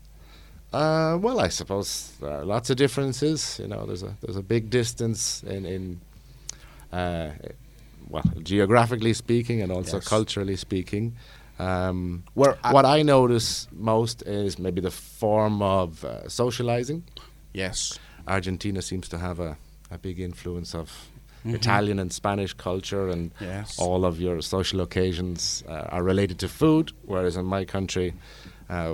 Uh, 0.71 1.17
well, 1.21 1.39
I 1.39 1.49
suppose 1.49 2.13
there 2.19 2.31
are 2.31 2.45
lots 2.45 2.69
of 2.69 2.77
differences. 2.77 3.59
You 3.61 3.67
know, 3.67 3.85
there's 3.85 4.03
a 4.03 4.15
there's 4.21 4.37
a 4.37 4.41
big 4.43 4.69
distance 4.69 5.43
in 5.43 5.65
in 5.65 6.01
uh, 6.91 7.29
well, 8.09 8.23
geographically 8.43 9.13
speaking, 9.13 9.61
and 9.61 9.71
also 9.71 9.97
Yes. 9.97 10.07
culturally 10.07 10.55
speaking. 10.57 11.13
Um, 11.59 12.23
Where 12.33 12.57
I- 12.63 12.73
what 12.73 12.85
I 12.85 13.03
notice 13.03 13.67
most 13.71 14.23
is 14.23 14.57
maybe 14.57 14.81
the 14.81 14.91
form 14.91 15.61
of 15.61 16.03
uh, 16.03 16.27
socializing. 16.27 17.03
Yes. 17.53 17.99
Argentina 18.27 18.81
seems 18.81 19.07
to 19.09 19.17
have 19.17 19.39
a, 19.39 19.57
a 19.91 19.97
big 19.97 20.19
influence 20.19 20.73
of 20.75 20.89
Mhm. 21.45 21.55
Italian 21.55 21.99
and 21.99 22.13
Spanish 22.13 22.53
culture, 22.53 23.09
and 23.09 23.31
Yes. 23.41 23.77
all 23.77 24.05
of 24.05 24.17
your 24.21 24.41
social 24.41 24.79
occasions 24.79 25.61
uh, 25.67 25.87
are 25.95 26.01
related 26.01 26.39
to 26.39 26.47
food, 26.47 26.93
whereas 27.05 27.35
in 27.35 27.43
my 27.45 27.65
country, 27.65 28.13
uh, 28.69 28.93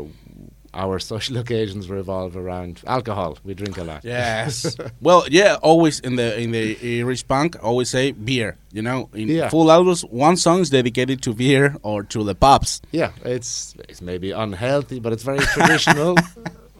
our 0.73 0.97
social 1.13 1.37
occasions 1.37 1.89
revolve 1.89 2.35
around 2.35 2.81
alcohol. 2.87 3.37
We 3.43 3.53
drink 3.53 3.77
a 3.77 3.83
lot. 3.83 4.03
Yes. 4.03 4.75
well, 5.01 5.25
yeah. 5.29 5.57
Always 5.61 5.99
in 5.99 6.15
the 6.15 6.39
in 6.41 6.49
the 6.51 6.75
Irish 7.01 7.23
punk, 7.27 7.55
always 7.61 7.89
say 7.89 8.13
beer. 8.13 8.57
You 8.73 8.81
know, 8.81 9.09
in 9.13 9.27
Yeah. 9.27 9.49
full 9.49 9.69
albums, 9.71 10.01
one 10.11 10.35
song 10.35 10.61
is 10.61 10.69
dedicated 10.71 11.21
to 11.21 11.33
beer 11.33 11.75
or 11.83 12.01
to 12.03 12.23
the 12.23 12.33
pubs. 12.33 12.81
Yeah, 12.91 13.11
it's 13.23 13.75
it's 13.89 14.01
maybe 14.01 14.31
unhealthy, 14.31 14.99
but 14.99 15.13
it's 15.13 15.23
very 15.23 15.39
traditional. 15.55 16.15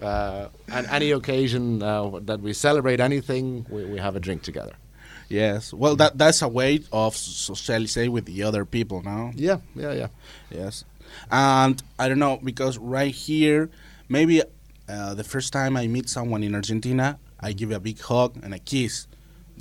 Uh, 0.02 0.48
and 0.72 0.88
any 0.88 1.12
occasion 1.12 1.84
uh, 1.84 2.20
that 2.24 2.40
we 2.42 2.54
celebrate 2.54 3.00
anything, 3.00 3.66
we, 3.70 3.86
we 3.86 4.00
have 4.00 4.16
a 4.16 4.20
drink 4.20 4.44
together. 4.44 4.74
Yes. 5.30 5.74
Well, 5.74 5.96
that 5.98 6.18
that's 6.18 6.42
a 6.42 6.48
way 6.48 6.82
of 6.92 7.16
socializing 7.16 8.12
with 8.12 8.26
the 8.26 8.44
other 8.44 8.66
people. 8.66 9.04
Now. 9.04 9.32
Yeah, 9.36 9.58
yeah, 9.76 9.94
yeah. 9.94 10.08
Yes. 10.50 10.86
And 11.32 11.82
I 12.00 12.10
don't 12.10 12.20
know 12.20 12.40
because 12.44 12.78
right 12.78 13.14
here, 13.14 13.70
maybe 14.10 14.42
uh, 14.88 15.14
the 15.14 15.24
first 15.24 15.54
time 15.54 15.78
I 15.78 15.88
meet 15.88 16.10
someone 16.10 16.44
in 16.44 16.56
Argentina, 16.56 17.20
I 17.40 17.54
give 17.54 17.72
a 17.72 17.80
big 17.80 18.00
hug 18.02 18.38
and 18.44 18.54
a 18.54 18.60
kiss. 18.60 19.08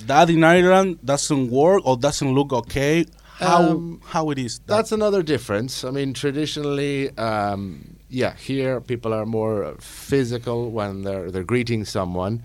That 0.07 0.31
in 0.31 0.45
Ireland 0.45 1.01
doesn't 1.05 1.51
work 1.51 1.83
or 1.85 1.97
doesn't 1.97 2.33
look 2.33 2.53
okay. 2.53 3.05
How 3.41 3.63
Um, 3.63 4.01
how 4.05 4.31
it 4.31 4.39
is? 4.39 4.59
that- 4.59 4.67
That's 4.67 4.93
another 4.93 5.23
difference. 5.23 5.85
I 5.85 5.91
mean, 5.91 6.13
traditionally, 6.13 7.17
um, 7.19 7.97
yeah, 8.11 8.35
here 8.37 8.81
people 8.81 9.13
are 9.15 9.27
more 9.27 9.77
physical 9.81 10.71
when 10.71 11.03
they're 11.03 11.31
they're 11.31 11.45
greeting 11.55 11.85
someone, 11.85 12.43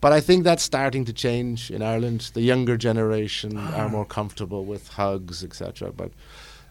but 0.00 0.12
I 0.12 0.20
think 0.20 0.44
that's 0.44 0.62
starting 0.64 1.04
to 1.06 1.12
change 1.12 1.70
in 1.70 1.82
Ireland. 1.82 2.30
The 2.34 2.40
younger 2.42 2.76
generation 2.76 3.56
are 3.56 3.88
more 3.88 4.04
comfortable 4.06 4.64
with 4.64 4.88
hugs, 4.96 5.44
etc. 5.44 5.92
But 5.92 6.10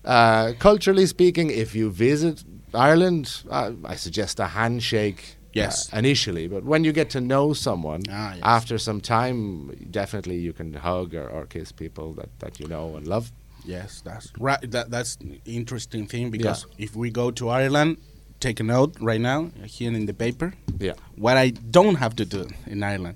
uh, 0.05 0.53
culturally 0.59 1.05
speaking, 1.05 1.49
if 1.49 1.73
you 1.75 1.89
visit 1.89 2.43
Ireland, 2.73 3.43
uh, 3.49 3.71
I 3.85 3.95
suggest 3.95 4.39
a 4.39 4.47
handshake. 4.47 5.37
Yes. 5.55 5.93
uh, 5.93 5.97
initially, 5.99 6.47
but 6.47 6.63
when 6.63 6.83
you 6.83 6.91
get 6.91 7.11
to 7.11 7.21
know 7.21 7.53
someone, 7.53 8.01
Ah, 8.09 8.33
yes. 8.33 8.39
after 8.41 8.79
some 8.79 8.99
time, 8.99 9.69
definitely 9.91 10.37
you 10.39 10.51
can 10.51 10.73
hug 10.73 11.13
or, 11.13 11.29
or 11.29 11.45
kiss 11.45 11.71
people 11.71 12.13
that, 12.15 12.29
that 12.39 12.59
you 12.59 12.67
know 12.67 12.95
and 12.97 13.05
love. 13.07 13.31
Yes, 13.65 14.01
that's 14.03 14.31
right. 14.39 14.59
That 14.71 14.89
that's 14.91 15.17
interesting 15.45 16.07
thing 16.07 16.31
because 16.31 16.65
if 16.77 16.95
we 16.95 17.09
go 17.11 17.31
to 17.31 17.49
Ireland, 17.49 17.97
take 18.39 18.59
a 18.59 18.63
note 18.63 18.95
right 18.99 19.21
now 19.21 19.49
here 19.65 19.91
in 19.93 20.05
the 20.05 20.13
paper. 20.13 20.53
Yeah. 20.79 20.93
What 21.15 21.37
I 21.37 21.49
don't 21.51 21.95
have 21.95 22.15
to 22.17 22.25
do 22.25 22.47
in 22.67 22.83
Ireland. 22.83 23.15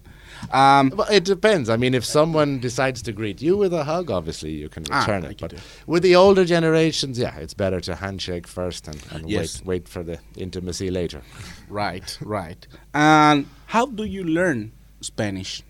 Um, 0.51 0.91
Well, 0.95 1.07
it 1.11 1.23
depends. 1.25 1.69
I 1.69 1.77
mean, 1.77 1.93
if 1.93 2.05
someone 2.05 2.59
decides 2.59 3.01
to 3.03 3.11
greet 3.11 3.41
you 3.41 3.57
with 3.57 3.73
a 3.73 3.83
hug, 3.83 4.09
obviously 4.11 4.51
you 4.51 4.69
can 4.69 4.83
Ah, 4.91 4.99
return 4.99 5.23
like 5.23 5.41
it. 5.41 5.49
But 5.51 5.53
with 5.87 6.03
the 6.03 6.15
older 6.15 6.45
generations, 6.45 7.17
yeah, 7.17 7.35
it's 7.39 7.53
better 7.55 7.81
to 7.81 7.95
handshake 7.95 8.47
first 8.47 8.87
and, 8.87 9.01
and 9.11 9.29
Yes. 9.29 9.59
wait 9.61 9.65
wait 9.67 9.87
for 9.89 10.03
the 10.03 10.19
intimacy 10.35 10.89
later. 10.91 11.21
right, 11.69 12.17
right. 12.21 12.67
And 12.93 13.47
how 13.65 13.85
do 13.87 14.03
you 14.03 14.23
learn 14.23 14.71
Spanish? 15.01 15.63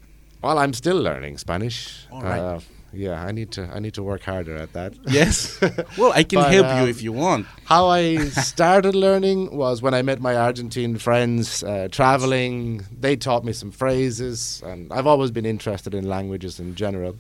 Well, 0.44 0.58
I'm 0.60 0.74
still 0.74 1.02
learning 1.02 1.38
Spanish. 1.40 2.06
All 2.12 2.22
right. 2.22 2.40
Uh, 2.40 2.60
yeah, 2.98 3.24
I 3.24 3.32
need 3.32 3.52
to 3.52 3.70
I 3.74 3.80
need 3.80 3.94
to 3.94 4.04
work 4.04 4.24
harder 4.24 4.56
at 4.56 4.74
that. 4.74 4.94
Yes. 5.08 5.60
well, 5.98 6.12
I 6.14 6.24
can 6.24 6.40
But, 6.40 6.52
help 6.52 6.68
you 6.68 6.84
um, 6.84 6.90
if 6.90 7.02
you 7.02 7.14
want. 7.14 7.46
How 7.66 7.88
I 7.88 8.18
started 8.54 8.96
learning 8.96 9.56
was 9.56 9.82
when 9.82 9.94
I 9.94 10.02
met 10.02 10.20
my 10.20 10.36
Argentine 10.36 10.98
friends 10.98 11.64
uh, 11.64 11.88
traveling. 11.92 12.86
They 13.00 13.16
taught 13.16 13.44
me 13.46 13.54
some 13.54 13.72
phrases, 13.72 14.62
and 14.66 14.92
I've 14.92 15.08
always 15.08 15.32
been 15.32 15.46
interested 15.46 15.94
in 15.94 16.08
languages 16.10 16.60
in 16.60 16.76
general. 16.76 17.16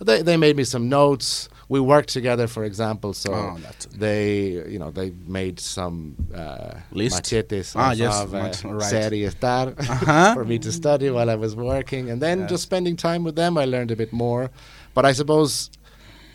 They, 0.00 0.22
they 0.22 0.36
made 0.36 0.56
me 0.56 0.64
some 0.64 0.88
notes. 0.88 1.48
We 1.68 1.80
worked 1.80 2.10
together, 2.10 2.46
for 2.46 2.64
example. 2.64 3.12
So 3.12 3.32
Oh, 3.34 3.58
they, 3.92 4.50
you 4.72 4.78
know, 4.78 4.90
they 4.92 5.10
made 5.26 5.58
some 5.58 6.16
uh, 6.32 6.74
List? 6.92 7.14
machetes 7.16 7.74
Ah, 7.74 7.90
yes, 7.92 8.22
of, 8.22 8.34
uh, 8.34 8.38
right. 8.38 9.12
estar 9.12 9.74
Uh-huh. 9.78 10.34
for 10.38 10.44
me 10.44 10.58
to 10.58 10.70
study 10.70 11.10
while 11.10 11.28
I 11.28 11.34
was 11.34 11.56
working, 11.56 12.08
and 12.10 12.22
then 12.22 12.38
Yes. 12.40 12.50
just 12.50 12.62
spending 12.62 12.96
time 12.96 13.24
with 13.24 13.34
them, 13.36 13.58
I 13.58 13.64
learned 13.64 13.90
a 13.90 13.96
bit 13.96 14.12
more. 14.12 14.50
But 14.94 15.04
I 15.04 15.12
suppose 15.12 15.70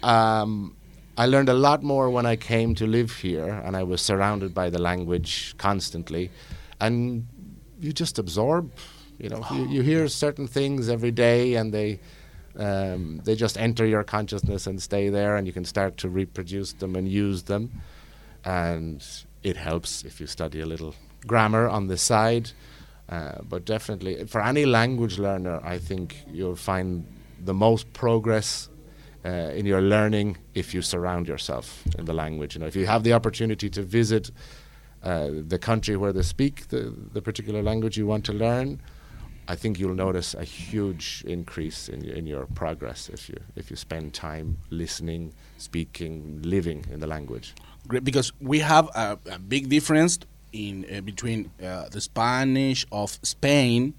um, 0.04 0.76
I 1.18 1.26
learned 1.28 1.50
a 1.50 1.54
lot 1.54 1.82
more 1.84 2.10
when 2.10 2.26
I 2.26 2.36
came 2.36 2.76
to 2.76 2.86
live 2.88 3.12
here 3.22 3.50
and 3.66 3.76
I 3.78 3.84
was 3.84 4.02
surrounded 4.02 4.54
by 4.54 4.70
the 4.70 4.80
language 4.80 5.56
constantly. 5.58 6.32
And 6.80 7.28
you 7.80 7.92
just 7.94 8.20
absorb, 8.20 8.72
you 9.18 9.30
know, 9.30 9.46
you, 9.52 9.62
you 9.76 9.82
hear 9.92 10.08
certain 10.10 10.48
things 10.48 10.90
every 10.90 11.12
day 11.12 11.56
and 11.56 11.74
they. 11.74 12.00
Um, 12.58 13.22
they 13.24 13.36
just 13.36 13.58
enter 13.58 13.86
your 13.86 14.04
consciousness 14.04 14.68
and 14.68 14.82
stay 14.82 15.10
there, 15.10 15.36
and 15.36 15.48
you 15.48 15.54
can 15.54 15.66
start 15.66 15.98
to 15.98 16.10
reproduce 16.10 16.74
them 16.74 16.96
and 16.96 17.08
use 17.08 17.44
them. 17.44 17.82
And 18.44 19.06
it 19.44 19.58
helps 19.58 20.04
if 20.04 20.20
you 20.20 20.28
study 20.28 20.62
a 20.62 20.66
little 20.66 20.96
grammar 21.28 21.68
on 21.68 21.88
the 21.88 21.98
side. 21.98 22.52
Uh, 23.10 23.42
but 23.48 23.66
definitely, 23.66 24.26
for 24.26 24.42
any 24.42 24.66
language 24.66 25.20
learner, 25.20 25.60
I 25.64 25.78
think 25.78 26.16
you'll 26.32 26.56
find 26.56 27.06
the 27.44 27.54
most 27.54 27.92
progress 27.94 28.70
uh, 29.26 29.30
in 29.30 29.66
your 29.66 29.82
learning 29.82 30.38
if 30.54 30.74
you 30.74 30.82
surround 30.82 31.28
yourself 31.28 31.84
in 31.98 32.06
the 32.06 32.14
language. 32.14 32.56
You 32.56 32.62
know, 32.62 32.68
if 32.68 32.76
you 32.76 32.86
have 32.86 33.04
the 33.04 33.14
opportunity 33.14 33.70
to 33.70 33.82
visit 33.82 34.32
uh, 35.04 35.30
the 35.48 35.60
country 35.60 35.98
where 35.98 36.14
they 36.14 36.22
speak 36.22 36.70
the, 36.70 36.94
the 37.14 37.22
particular 37.22 37.62
language 37.62 37.98
you 37.98 38.08
want 38.08 38.24
to 38.26 38.34
learn, 38.34 38.82
I 39.52 39.56
think 39.56 39.80
you'll 39.80 39.96
notice 40.08 40.34
a 40.34 40.44
huge 40.46 41.24
increase 41.28 41.90
in, 41.94 42.00
in 42.20 42.26
your 42.34 42.46
progress 42.62 43.10
if 43.10 43.22
you 43.30 43.38
if 43.56 43.70
you 43.70 43.76
spend 43.78 44.14
time 44.14 44.48
listening, 44.70 45.34
speaking, 45.58 46.40
living 46.44 46.86
in 46.94 47.00
the 47.04 47.08
language. 47.08 47.54
Great, 47.88 48.04
because 48.04 48.32
we 48.40 48.60
have 48.60 48.86
a, 48.96 49.18
a 49.32 49.40
big 49.40 49.64
difference 49.70 50.20
in 50.54 50.86
uh, 50.86 51.02
between 51.02 51.40
uh, 51.64 51.90
the 51.90 52.00
Spanish 52.02 52.86
of 52.92 53.10
Spain 53.24 53.94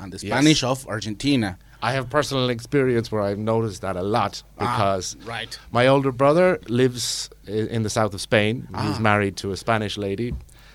and 0.00 0.12
the 0.12 0.18
Yes. 0.18 0.32
Spanish 0.32 0.62
of 0.64 0.86
Argentina. 0.86 1.56
I 1.82 1.92
have 1.92 2.04
personal 2.10 2.50
experience 2.50 3.10
where 3.12 3.22
I've 3.22 3.38
noticed 3.54 3.80
that 3.82 3.96
a 3.96 4.02
lot 4.02 4.42
Ah, 4.58 4.60
because 4.60 5.16
right. 5.24 5.58
my 5.72 5.86
older 5.86 6.12
brother 6.12 6.58
lives 6.68 7.30
in 7.46 7.82
the 7.84 7.90
south 7.90 8.12
of 8.14 8.20
Spain. 8.20 8.54
He's 8.82 8.98
Ah. 8.98 9.10
married 9.10 9.34
to 9.42 9.52
a 9.52 9.56
Spanish 9.56 9.96
lady. 9.96 10.34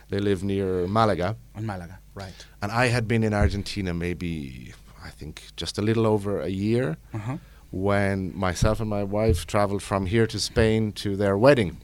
They 0.09 0.19
live 0.19 0.43
near 0.43 0.87
Malaga. 0.87 1.35
In 1.57 1.65
Malaga, 1.65 1.99
right. 2.15 2.45
And 2.61 2.71
I 2.71 2.87
had 2.87 3.07
been 3.07 3.23
in 3.23 3.33
Argentina 3.33 3.93
maybe, 3.93 4.73
I 5.03 5.09
think, 5.09 5.41
just 5.57 5.77
a 5.77 5.81
little 5.81 6.05
over 6.07 6.41
a 6.41 6.49
year 6.49 6.97
Uh-huh. 7.13 7.37
when 7.71 8.31
myself 8.37 8.79
and 8.79 8.89
my 8.89 9.03
wife 9.03 9.45
traveled 9.45 9.83
from 9.83 10.05
here 10.07 10.27
to 10.27 10.39
Spain 10.39 10.91
to 10.93 11.15
their 11.15 11.37
wedding. 11.37 11.77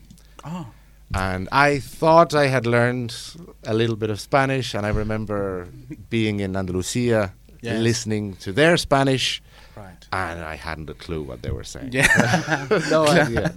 Oh, 0.44 0.68
And 1.14 1.50
I 1.52 1.80
thought 1.80 2.34
I 2.34 2.48
had 2.48 2.66
learned 2.66 3.14
a 3.66 3.74
little 3.74 3.98
bit 3.98 4.10
of 4.10 4.20
Spanish, 4.22 4.74
and 4.74 4.86
I 4.86 4.90
remember 4.90 5.68
being 6.10 6.40
in 6.40 6.56
Andalusia, 6.56 7.34
Yes. 7.62 7.80
listening 7.84 8.36
to 8.38 8.52
their 8.54 8.78
Spanish, 8.78 9.42
right. 9.82 10.08
and 10.14 10.44
I 10.54 10.56
hadn't 10.56 10.90
a 10.90 10.94
clue 10.94 11.22
what 11.24 11.42
they 11.42 11.52
were 11.52 11.64
saying. 11.64 11.92
Yeah. 11.92 12.68
no 12.90 13.08
idea. 13.08 13.52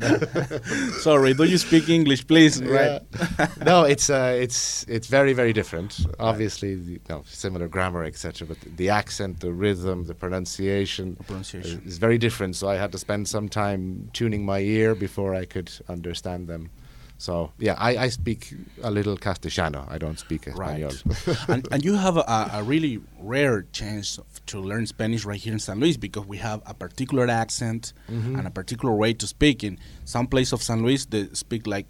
Sorry, 1.00 1.34
do 1.34 1.44
you 1.44 1.58
speak 1.58 1.88
English, 1.88 2.26
please? 2.26 2.60
Yeah. 2.60 2.98
Right. 3.38 3.48
no, 3.70 3.84
it's 3.84 4.10
uh, 4.10 4.36
it's 4.44 4.84
it's 4.88 5.08
very 5.08 5.32
very 5.32 5.52
different. 5.52 5.90
Obviously, 6.18 6.74
the, 6.74 7.00
similar 7.26 7.68
grammar, 7.68 8.04
etc. 8.04 8.46
But 8.46 8.58
the 8.76 8.88
accent, 8.90 9.40
the 9.40 9.52
rhythm, 9.52 10.04
the 10.04 10.14
pronunciation, 10.14 11.16
pronunciation. 11.26 11.82
is 11.86 11.98
very 11.98 12.18
different. 12.18 12.56
So 12.56 12.68
I 12.68 12.76
had 12.76 12.92
to 12.92 12.98
spend 12.98 13.28
some 13.28 13.48
time 13.48 14.10
tuning 14.12 14.44
my 14.44 14.60
ear 14.60 14.94
before 14.94 15.34
I 15.34 15.44
could 15.44 15.70
understand 15.88 16.48
them. 16.48 16.70
So 17.16 17.52
yeah, 17.58 17.74
I, 17.78 17.96
I 17.96 18.08
speak 18.08 18.54
a 18.82 18.90
little 18.90 19.16
Castellano. 19.16 19.86
I 19.88 19.98
don't 19.98 20.18
speak 20.18 20.46
Espanol. 20.48 20.90
Right. 21.26 21.48
and, 21.48 21.68
and 21.70 21.84
you 21.84 21.94
have 21.94 22.16
a, 22.16 22.50
a 22.52 22.62
really 22.62 23.00
rare 23.20 23.62
chance 23.72 24.18
of- 24.18 24.44
to 24.46 24.60
learn 24.60 24.86
Spanish 24.86 25.24
right 25.24 25.40
here 25.40 25.52
in 25.52 25.58
San 25.58 25.80
Luis 25.80 25.96
because 25.96 26.26
we 26.26 26.36
have 26.38 26.60
a 26.66 26.74
particular 26.74 27.26
accent 27.28 27.92
and 28.08 28.46
a 28.46 28.50
particular 28.50 28.94
way 28.94 29.14
to 29.14 29.26
speak. 29.26 29.64
In 29.64 29.78
some 30.04 30.26
place 30.26 30.52
of 30.52 30.62
San 30.62 30.82
Luis, 30.82 31.06
they 31.06 31.28
speak 31.32 31.66
like, 31.66 31.86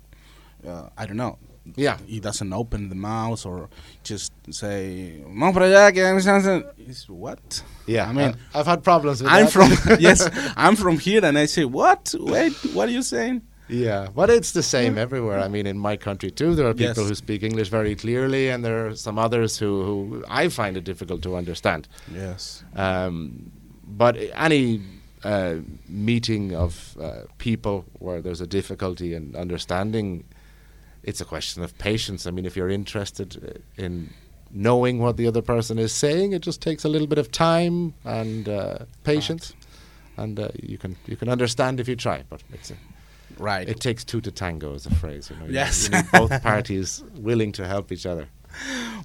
uh, 0.68 0.88
I 0.96 1.06
don't 1.06 1.16
know, 1.16 1.38
Yeah. 1.74 1.96
he 2.06 2.20
doesn't 2.20 2.52
open 2.52 2.90
the 2.90 2.94
mouth 2.94 3.44
or 3.46 3.70
just 4.04 4.30
say 4.50 5.20
"Vamos 5.24 5.54
para 5.54 5.66
allá, 5.66 5.92
que 5.92 6.04
hay. 6.04 6.62
It's 6.86 7.08
what? 7.08 7.62
Yeah, 7.86 8.08
I 8.08 8.12
mean, 8.12 8.28
uh, 8.28 8.58
I've 8.58 8.66
had 8.66 8.84
problems 8.84 9.20
with 9.22 9.32
I'm 9.32 9.46
that. 9.46 9.50
from 9.52 9.96
yes, 10.00 10.28
I'm 10.56 10.76
from 10.76 10.98
here, 10.98 11.24
and 11.24 11.36
I 11.38 11.46
say 11.46 11.64
what? 11.64 12.14
Wait, 12.20 12.52
what 12.74 12.88
are 12.88 12.92
you 12.92 13.02
saying? 13.02 13.42
Yeah, 13.68 14.08
but 14.14 14.28
it's 14.30 14.52
the 14.52 14.62
same 14.62 14.98
everywhere. 14.98 15.40
I 15.40 15.48
mean, 15.48 15.66
in 15.66 15.78
my 15.78 15.96
country 15.96 16.30
too, 16.30 16.54
there 16.54 16.66
are 16.66 16.74
people 16.74 17.02
Yes. 17.02 17.08
who 17.08 17.14
speak 17.14 17.42
English 17.42 17.68
very 17.70 17.94
clearly, 17.96 18.50
and 18.50 18.62
there 18.64 18.86
are 18.88 18.94
some 18.96 19.18
others 19.18 19.58
who, 19.58 19.82
who 19.84 20.24
I 20.28 20.48
find 20.48 20.76
it 20.76 20.84
difficult 20.84 21.22
to 21.22 21.34
understand. 21.36 21.88
Yes. 22.12 22.62
Um, 22.76 23.50
but 23.86 24.16
any 24.34 24.82
uh, 25.22 25.56
meeting 25.88 26.54
of 26.54 26.96
uh, 27.00 27.22
people 27.38 27.84
where 28.00 28.20
there's 28.20 28.42
a 28.42 28.46
difficulty 28.46 29.14
in 29.14 29.34
understanding, 29.34 30.24
it's 31.02 31.20
a 31.22 31.24
question 31.24 31.62
of 31.62 31.76
patience. 31.78 32.26
I 32.26 32.30
mean, 32.32 32.44
if 32.46 32.56
you're 32.56 32.68
interested 32.74 33.36
uh, 33.42 33.82
in 33.82 34.10
knowing 34.50 34.98
what 34.98 35.16
the 35.16 35.26
other 35.26 35.42
person 35.42 35.78
is 35.78 35.92
saying, 35.92 36.32
it 36.32 36.42
just 36.42 36.60
takes 36.60 36.84
a 36.84 36.88
little 36.88 37.06
bit 37.08 37.18
of 37.18 37.30
time 37.30 37.94
and 38.04 38.46
uh, 38.48 38.78
patience, 39.04 39.54
and 40.18 40.38
uh, 40.38 40.48
you 40.62 40.76
can 40.76 40.96
you 41.06 41.16
can 41.16 41.28
understand 41.30 41.80
if 41.80 41.88
you 41.88 41.96
try. 41.96 42.22
But 42.28 42.42
it's 42.52 42.70
a, 42.70 42.74
Right. 43.38 43.68
it 43.68 43.80
takes 43.80 44.04
two 44.04 44.20
to 44.20 44.30
tango, 44.30 44.74
is 44.74 44.86
a 44.86 44.94
phrase. 44.94 45.30
You 45.30 45.36
know, 45.36 45.46
You- 45.46 45.52
Yes. 45.54 45.88
you 45.88 45.96
need 45.96 46.10
both 46.12 46.42
parties 46.52 47.02
willing 47.16 47.52
to 47.52 47.66
help 47.66 47.90
each 47.92 48.06
other. 48.06 48.28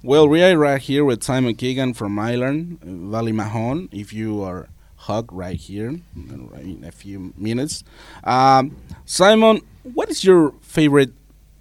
Well, 0.02 0.28
we 0.28 0.42
are 0.42 0.56
right 0.56 0.80
here 0.80 1.04
with 1.04 1.22
Simon 1.24 1.54
Keegan 1.56 1.94
from 1.94 2.18
Ireland, 2.18 2.78
uh, 2.82 3.10
Valley 3.10 3.32
Mahon. 3.32 3.88
If 3.92 4.12
you 4.12 4.42
are 4.42 4.68
hug 4.96 5.32
right 5.32 5.56
here 5.56 5.88
in 6.14 6.84
a 6.86 6.92
few 6.92 7.32
minutes. 7.36 7.82
Um, 8.22 8.76
Simon, 9.06 9.60
what 9.82 10.08
is 10.10 10.22
your 10.24 10.52
favorite 10.60 11.12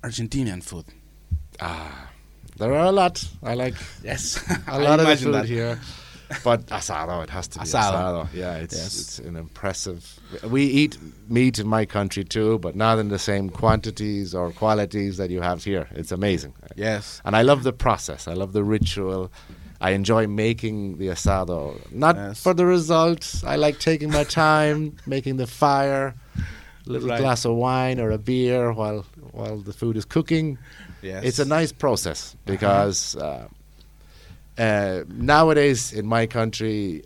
Argentinian 0.03 0.61
food? 0.63 0.85
Ah, 1.61 2.09
there 2.57 2.73
are 2.73 2.85
a 2.85 2.91
lot. 2.91 3.23
I 3.41 3.53
like 3.55 3.75
Yes, 4.03 4.39
a 4.67 4.79
lot 4.79 4.99
of 4.99 5.19
food 5.19 5.33
that. 5.33 5.45
here. 5.45 5.79
But 6.43 6.65
asado, 6.79 7.23
it 7.23 7.29
has 7.29 7.47
to 7.49 7.59
be 7.59 7.65
Asado. 7.65 7.93
asado. 8.25 8.27
Yeah, 8.33 8.55
it's 8.57 8.75
Yes. 8.75 8.99
it's 8.99 9.19
an 9.19 9.35
impressive. 9.35 10.19
We 10.43 10.63
eat 10.65 10.97
meat 11.27 11.57
in 11.59 11.67
my 11.67 11.85
country 11.85 12.23
too, 12.23 12.59
but 12.59 12.75
not 12.75 12.99
in 12.99 13.09
the 13.09 13.19
same 13.19 13.49
quantities 13.49 14.35
or 14.35 14.51
qualities 14.51 15.17
that 15.17 15.29
you 15.29 15.41
have 15.41 15.63
here. 15.63 15.87
It's 15.91 16.11
amazing. 16.11 16.53
Yes. 16.75 17.21
And 17.25 17.35
I 17.35 17.41
love 17.41 17.63
the 17.63 17.73
process. 17.73 18.27
I 18.27 18.33
love 18.33 18.53
the 18.53 18.63
ritual. 18.63 19.31
I 19.81 19.91
enjoy 19.91 20.27
making 20.27 20.97
the 20.97 21.07
asado. 21.07 21.79
Not 21.91 22.15
Yes. 22.15 22.41
for 22.43 22.53
the 22.53 22.65
results. 22.65 23.43
I 23.43 23.55
like 23.55 23.79
taking 23.79 24.11
my 24.11 24.23
time, 24.25 24.97
making 25.07 25.37
the 25.37 25.47
fire, 25.47 26.13
a 26.37 26.89
little 26.91 27.09
Right. 27.09 27.19
glass 27.19 27.45
of 27.45 27.55
wine 27.55 27.99
or 27.99 28.11
a 28.11 28.17
beer 28.17 28.71
while 28.73 29.05
while 29.31 29.57
the 29.59 29.73
food 29.73 29.95
is 29.97 30.05
cooking. 30.05 30.57
Yes. 31.01 31.23
It's 31.23 31.39
a 31.39 31.45
nice 31.45 31.71
process 31.71 32.35
because 32.45 33.15
uh, 33.15 33.47
uh, 34.59 35.03
nowadays 35.07 35.93
in 35.93 36.05
my 36.05 36.25
country, 36.27 37.03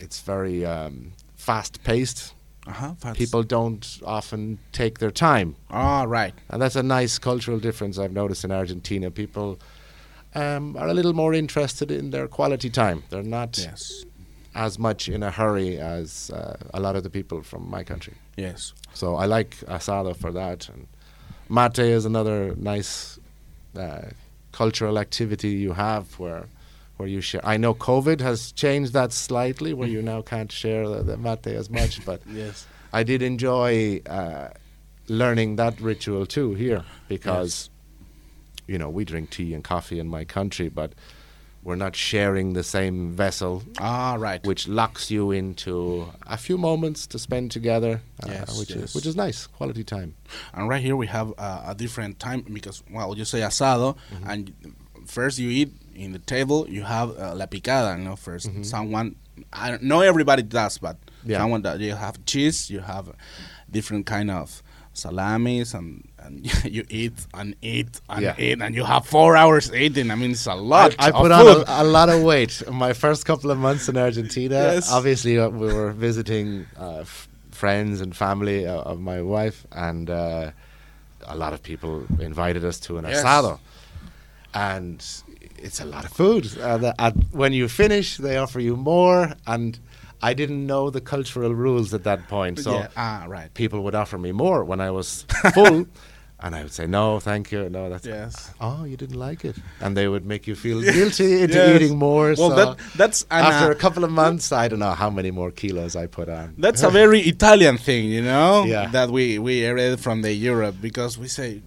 it's 0.00 0.20
very 0.20 0.64
um, 0.66 1.12
fast 1.36 1.82
paced. 1.84 2.34
Uh-huh. 2.66 2.94
fast. 2.94 3.18
People 3.18 3.42
don't 3.42 4.00
often 4.06 4.58
take 4.72 4.98
their 4.98 5.10
time, 5.10 5.54
Ah, 5.70 6.04
right. 6.08 6.32
and 6.48 6.62
that's 6.62 6.76
a 6.76 6.82
nice 6.82 7.18
cultural 7.18 7.58
difference 7.58 7.98
I've 7.98 8.12
noticed 8.14 8.42
in 8.42 8.50
Argentina. 8.50 9.10
People 9.10 9.58
um, 10.34 10.74
are 10.78 10.88
a 10.88 10.94
little 10.94 11.12
more 11.12 11.34
interested 11.34 11.90
in 11.90 12.10
their 12.10 12.26
quality 12.26 12.70
time. 12.70 13.02
They're 13.10 13.22
not 13.22 13.58
Yes. 13.58 14.04
as 14.54 14.78
much 14.78 15.08
in 15.10 15.22
a 15.22 15.30
hurry 15.30 15.76
as 15.78 16.30
uh, 16.30 16.56
a 16.72 16.80
lot 16.80 16.96
of 16.96 17.02
the 17.02 17.10
people 17.10 17.42
from 17.42 17.68
my 17.68 17.84
country. 17.84 18.14
Yes. 18.38 18.72
So 18.94 19.16
I 19.16 19.26
like 19.26 19.56
asado 19.68 20.16
for 20.16 20.32
that. 20.32 20.68
And 20.70 20.86
mate 21.50 21.78
is 21.78 22.06
another 22.06 22.54
nice 22.56 23.18
uh, 23.78 24.08
cultural 24.52 24.98
activity 24.98 25.50
you 25.50 25.74
have 25.74 26.18
where 26.18 26.46
where 26.96 27.08
you 27.08 27.20
share. 27.20 27.40
I 27.44 27.56
know 27.56 27.74
COVID 27.74 28.20
has 28.20 28.52
changed 28.52 28.92
that 28.92 29.12
slightly, 29.12 29.72
where 29.74 29.88
you 29.88 30.00
now 30.02 30.22
can't 30.22 30.50
share 30.52 30.88
the, 30.88 31.02
the 31.02 31.16
mate 31.16 31.46
as 31.48 31.68
much, 31.70 32.04
but 32.04 32.20
Yes. 32.32 32.66
I 32.92 33.02
did 33.02 33.22
enjoy 33.22 34.00
uh, 34.06 34.48
learning 35.08 35.56
that 35.56 35.80
ritual 35.80 36.26
too 36.26 36.54
here 36.54 36.84
because 37.08 37.68
you 38.66 38.78
know 38.78 38.88
we 38.88 39.04
drink 39.04 39.30
tea 39.30 39.52
and 39.54 39.64
coffee 39.64 39.98
in 39.98 40.08
my 40.08 40.24
country, 40.24 40.68
but 40.68 40.92
we're 41.64 41.76
not 41.76 41.96
sharing 41.96 42.52
the 42.52 42.62
same 42.62 43.10
vessel 43.12 43.62
Ah, 43.78 44.16
right. 44.18 44.44
which 44.46 44.68
locks 44.68 45.10
you 45.10 45.30
into 45.30 46.06
a 46.26 46.36
few 46.36 46.58
moments 46.58 47.06
to 47.06 47.18
spend 47.18 47.50
together, 47.50 48.02
uh, 48.22 48.26
Yes, 48.28 48.58
which 48.58 48.70
yes. 48.70 48.78
is 48.90 48.94
which 48.94 49.06
is 49.06 49.16
nice, 49.16 49.46
quality 49.46 49.82
time. 49.82 50.14
And 50.52 50.68
right 50.68 50.82
here 50.82 50.94
we 50.94 51.06
have 51.06 51.32
uh, 51.38 51.64
a 51.66 51.74
different 51.74 52.18
time 52.20 52.42
because, 52.52 52.82
well, 52.90 53.16
you 53.16 53.24
say 53.24 53.40
asado, 53.40 53.96
Mm-hmm. 54.12 54.30
and 54.30 54.52
first 55.06 55.38
you 55.38 55.48
eat 55.50 55.72
in 55.94 56.12
the 56.12 56.18
table. 56.18 56.66
You 56.68 56.82
have 56.82 57.10
uh, 57.18 57.34
la 57.34 57.46
picada, 57.46 57.96
you 57.98 58.04
know. 58.04 58.14
1st 58.16 58.64
someone, 58.64 59.16
I 59.52 59.70
don't 59.70 59.82
know 59.82 60.00
everybody 60.00 60.42
does, 60.42 60.78
but. 60.78 60.96
Yeah. 61.26 61.38
someone 61.38 61.62
that 61.62 61.80
you 61.80 61.94
have 61.94 62.22
cheese, 62.26 62.68
you 62.70 62.80
have 62.80 63.08
different 63.70 64.04
kind 64.04 64.30
of 64.30 64.62
salamis, 64.92 65.72
and 65.72 66.06
and 66.18 66.44
you 66.76 66.84
eat 66.90 67.14
and 67.32 67.56
eat 67.62 67.98
and 68.10 68.22
Yeah. 68.22 68.34
eat, 68.38 68.60
and 68.60 68.74
you 68.74 68.84
have 68.84 69.06
four 69.06 69.34
hours 69.34 69.72
eating. 69.72 70.10
I 70.10 70.16
mean, 70.16 70.32
it's 70.32 70.46
a 70.46 70.54
lot. 70.54 70.94
I, 70.98 71.06
I 71.06 71.10
put 71.12 71.32
food. 71.32 71.32
on 71.32 71.64
a, 71.66 71.82
a 71.82 71.84
lot 71.84 72.08
of 72.10 72.22
weight. 72.22 72.62
My 72.70 72.92
first 72.92 73.24
couple 73.24 73.50
of 73.50 73.56
months 73.58 73.88
in 73.88 73.96
Argentina, 73.96 74.54
Yes. 74.74 74.92
obviously 74.92 75.38
uh, 75.38 75.48
we 75.48 75.72
were 75.72 75.92
visiting 75.92 76.66
uh, 76.78 76.98
f- 77.00 77.26
friends 77.52 78.02
and 78.02 78.14
family 78.14 78.66
uh, 78.66 78.82
of 78.92 79.00
my 79.00 79.22
wife, 79.22 79.66
and 79.72 80.10
uh, 80.10 80.50
a 81.26 81.36
lot 81.36 81.54
of 81.54 81.62
people 81.62 82.04
invited 82.20 82.66
us 82.66 82.78
to 82.80 82.98
an 82.98 83.04
Yes. 83.06 83.24
asado, 83.24 83.58
and 84.54 85.04
it's 85.58 85.80
a 85.80 85.84
lot 85.84 86.04
of 86.04 86.12
food. 86.12 86.56
Uh, 86.58 86.92
and 86.98 87.26
when 87.32 87.52
you 87.52 87.68
finish, 87.68 88.16
they 88.16 88.36
offer 88.36 88.60
you 88.60 88.76
more, 88.76 89.32
and 89.46 89.78
I 90.22 90.34
didn't 90.34 90.66
know 90.66 90.90
the 90.90 91.00
cultural 91.00 91.54
rules 91.54 91.92
at 91.92 92.04
that 92.04 92.28
point, 92.28 92.60
so 92.60 92.72
yeah. 92.74 92.88
Ah, 92.96 93.24
right. 93.28 93.52
people 93.54 93.82
would 93.84 93.94
offer 93.94 94.18
me 94.18 94.32
more 94.32 94.64
when 94.64 94.80
I 94.80 94.90
was 94.90 95.26
full. 95.54 95.86
And 96.40 96.54
I 96.54 96.62
would 96.62 96.72
say 96.72 96.86
no, 96.86 97.20
thank 97.20 97.50
you. 97.52 97.70
No, 97.70 97.88
that's 97.88 98.04
Yes. 98.04 98.50
oh, 98.60 98.84
you 98.84 98.98
didn't 98.98 99.18
like 99.18 99.46
it, 99.46 99.56
and 99.80 99.96
they 99.96 100.08
would 100.08 100.26
make 100.26 100.46
you 100.46 100.54
feel 100.54 100.82
guilty 100.98 101.40
into 101.42 101.54
Yes. 101.56 101.80
eating 101.80 101.96
more. 101.96 102.34
Well, 102.36 102.50
so 102.50 102.56
that 102.56 102.78
that's 102.96 103.22
an, 103.30 103.44
after 103.46 103.68
uh, 103.68 103.70
a 103.70 103.74
couple 103.74 104.04
of 104.04 104.10
months, 104.10 104.52
I 104.52 104.68
don't 104.68 104.80
know 104.80 104.92
how 104.92 105.08
many 105.08 105.30
more 105.30 105.50
kilos 105.50 105.96
I 105.96 106.06
put 106.06 106.28
on. 106.28 106.54
That's 106.58 106.82
a 106.82 106.90
very 106.90 107.20
Italian 107.20 107.78
thing, 107.78 108.04
you 108.10 108.20
know. 108.20 108.64
Yeah. 108.74 108.90
That 108.90 109.08
we 109.10 109.38
we 109.38 109.66
read 109.66 110.00
from 110.00 110.20
the 110.22 110.32
Europe 110.34 110.76
because 110.82 111.16
we 111.18 111.28
say 111.28 111.62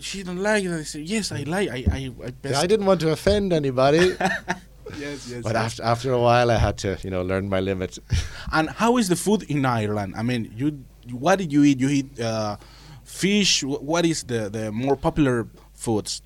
she 0.00 0.22
don't 0.22 0.42
like 0.42 0.64
it. 0.64 0.72
I 0.72 0.82
say 0.82 1.00
yes, 1.00 1.32
I 1.32 1.42
like. 1.44 1.68
I 1.70 1.84
I 1.90 2.10
I 2.24 2.30
best. 2.30 2.56
I 2.62 2.66
didn't 2.66 2.86
want 2.86 3.00
to 3.00 3.10
offend 3.10 3.52
anybody, 3.52 4.16
Yes, 4.98 5.28
yes. 5.28 5.42
but 5.42 5.54
yes. 5.54 5.64
after 5.64 5.82
after 5.82 6.12
a 6.12 6.18
while, 6.20 6.50
I 6.50 6.56
had 6.56 6.76
to 6.78 6.98
you 7.02 7.10
know 7.10 7.22
learn 7.22 7.48
my 7.48 7.60
limit. 7.60 7.98
and 8.52 8.70
how 8.70 8.96
is 8.96 9.08
the 9.08 9.16
food 9.16 9.42
in 9.44 9.64
Ireland? 9.64 10.14
I 10.16 10.22
mean, 10.22 10.52
you 10.56 10.84
what 11.12 11.38
did 11.38 11.52
you 11.52 11.62
eat? 11.64 11.78
You 11.80 11.88
eat 11.88 12.20
uh, 12.20 12.56
fish. 13.04 13.62
What 13.62 14.04
is 14.04 14.24
the 14.24 14.48
the 14.50 14.72
more 14.72 14.96
popular 14.96 15.46
foods? 15.74 16.22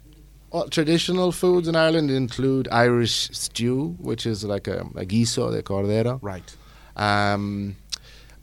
Well, 0.51 0.69
traditional 0.69 1.33
foods 1.33 1.67
in 1.67 1.75
Ireland 1.75 2.11
include 2.11 2.69
Irish 2.71 3.29
stew, 3.33 3.97
which 3.99 4.25
is 4.25 4.45
like 4.45 4.69
a, 4.69 4.83
a 4.95 5.05
guiso 5.05 5.51
de 5.51 5.63
cordero. 5.63 6.21
Right. 6.23 6.57
Um, 6.97 7.77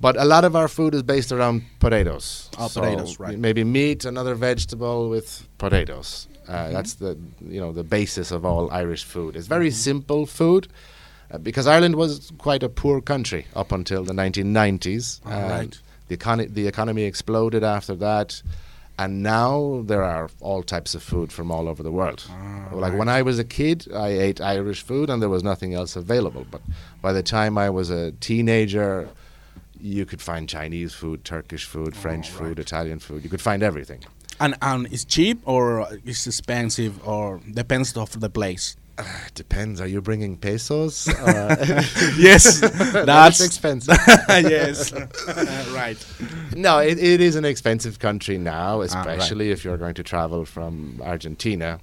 but 0.02 0.18
a 0.18 0.26
lot 0.26 0.44
of 0.44 0.56
our 0.56 0.68
food 0.68 0.94
is 0.96 1.04
based 1.04 1.32
around 1.32 1.64
potatoes. 1.80 2.50
Oh, 2.58 2.68
So 2.68 2.82
potatoes, 2.82 3.20
right. 3.20 3.38
Maybe 3.38 3.64
meat, 3.64 4.06
another 4.06 4.36
vegetable 4.36 5.10
with 5.10 5.48
potatoes. 5.58 6.28
Uh, 6.48 6.52
Mm-hmm. 6.52 6.74
That's 6.74 6.94
the 6.96 7.18
you 7.54 7.62
know 7.62 7.72
the 7.72 7.84
basis 7.84 8.32
of 8.32 8.44
all 8.46 8.70
Irish 8.72 9.04
food. 9.06 9.36
It's 9.36 9.48
very 9.48 9.72
simple 9.72 10.26
food. 10.26 10.68
Uh, 11.32 11.38
because 11.38 11.66
Ireland 11.66 11.96
was 11.96 12.32
quite 12.38 12.62
a 12.62 12.68
poor 12.68 13.00
country 13.00 13.46
up 13.56 13.72
until 13.72 14.04
the 14.04 14.14
1990s. 14.14 15.26
All 15.26 15.32
and 15.32 15.50
right. 15.52 15.82
The, 16.10 16.18
econ- 16.18 16.54
the 16.54 16.68
economy 16.68 17.04
exploded 17.04 17.64
after 17.64 17.96
that, 17.96 18.42
and 19.00 19.24
now 19.24 19.82
there 19.86 20.04
are 20.04 20.30
all 20.42 20.62
types 20.62 20.94
of 20.94 21.02
food 21.04 21.32
from 21.32 21.50
all 21.50 21.70
over 21.70 21.84
the 21.84 21.92
world. 21.92 22.26
Ah, 22.30 22.68
like 22.74 22.94
when 22.94 23.08
I 23.08 23.22
was 23.22 23.40
a 23.40 23.46
kid, 23.46 23.88
I 23.94 24.10
ate 24.10 24.42
Irish 24.42 24.82
food, 24.82 25.10
and 25.10 25.22
there 25.22 25.30
was 25.30 25.44
nothing 25.44 25.74
else 25.74 25.96
available. 25.96 26.46
But 26.52 26.62
by 27.02 27.14
the 27.14 27.24
time 27.24 27.58
I 27.58 27.70
was 27.70 27.90
a 27.90 28.12
teenager, 28.20 29.08
you 29.82 30.06
could 30.06 30.22
find 30.22 30.48
Chinese 30.50 30.94
food, 30.94 31.24
Turkish 31.24 31.66
food, 31.66 31.96
French 31.96 32.30
Oh, 32.34 32.38
food. 32.40 32.60
Italian 32.60 33.00
food. 33.00 33.24
You 33.24 33.30
could 33.30 33.42
find 33.42 33.64
everything. 33.64 34.00
And 34.40 34.56
and 34.62 34.88
it's 34.92 35.06
cheap 35.06 35.38
or 35.46 35.88
it's 36.06 36.26
expensive 36.28 36.94
or 37.08 37.40
depends 37.54 37.96
of 37.98 38.20
the 38.20 38.30
place. 38.30 38.76
It 38.98 39.34
depends. 39.36 39.80
Are 39.82 39.88
you 39.88 40.02
bringing 40.02 40.38
pesos? 40.38 41.08
Uh, 41.22 41.56
yes, 42.18 42.60
that's 43.06 43.40
expensive. 43.50 43.98
yes, 44.30 44.92
right. 45.74 45.98
No, 46.56 46.80
it, 46.80 46.98
it 47.00 47.22
is 47.22 47.36
an 47.36 47.46
expensive 47.46 48.00
country 48.00 48.38
now, 48.38 48.80
Ah, 48.82 48.84
especially 48.84 49.52
if 49.52 49.64
you're 49.64 49.78
going 49.78 49.96
to 49.96 50.04
travel 50.04 50.46
from 50.46 51.00
Argentina. 51.04 51.80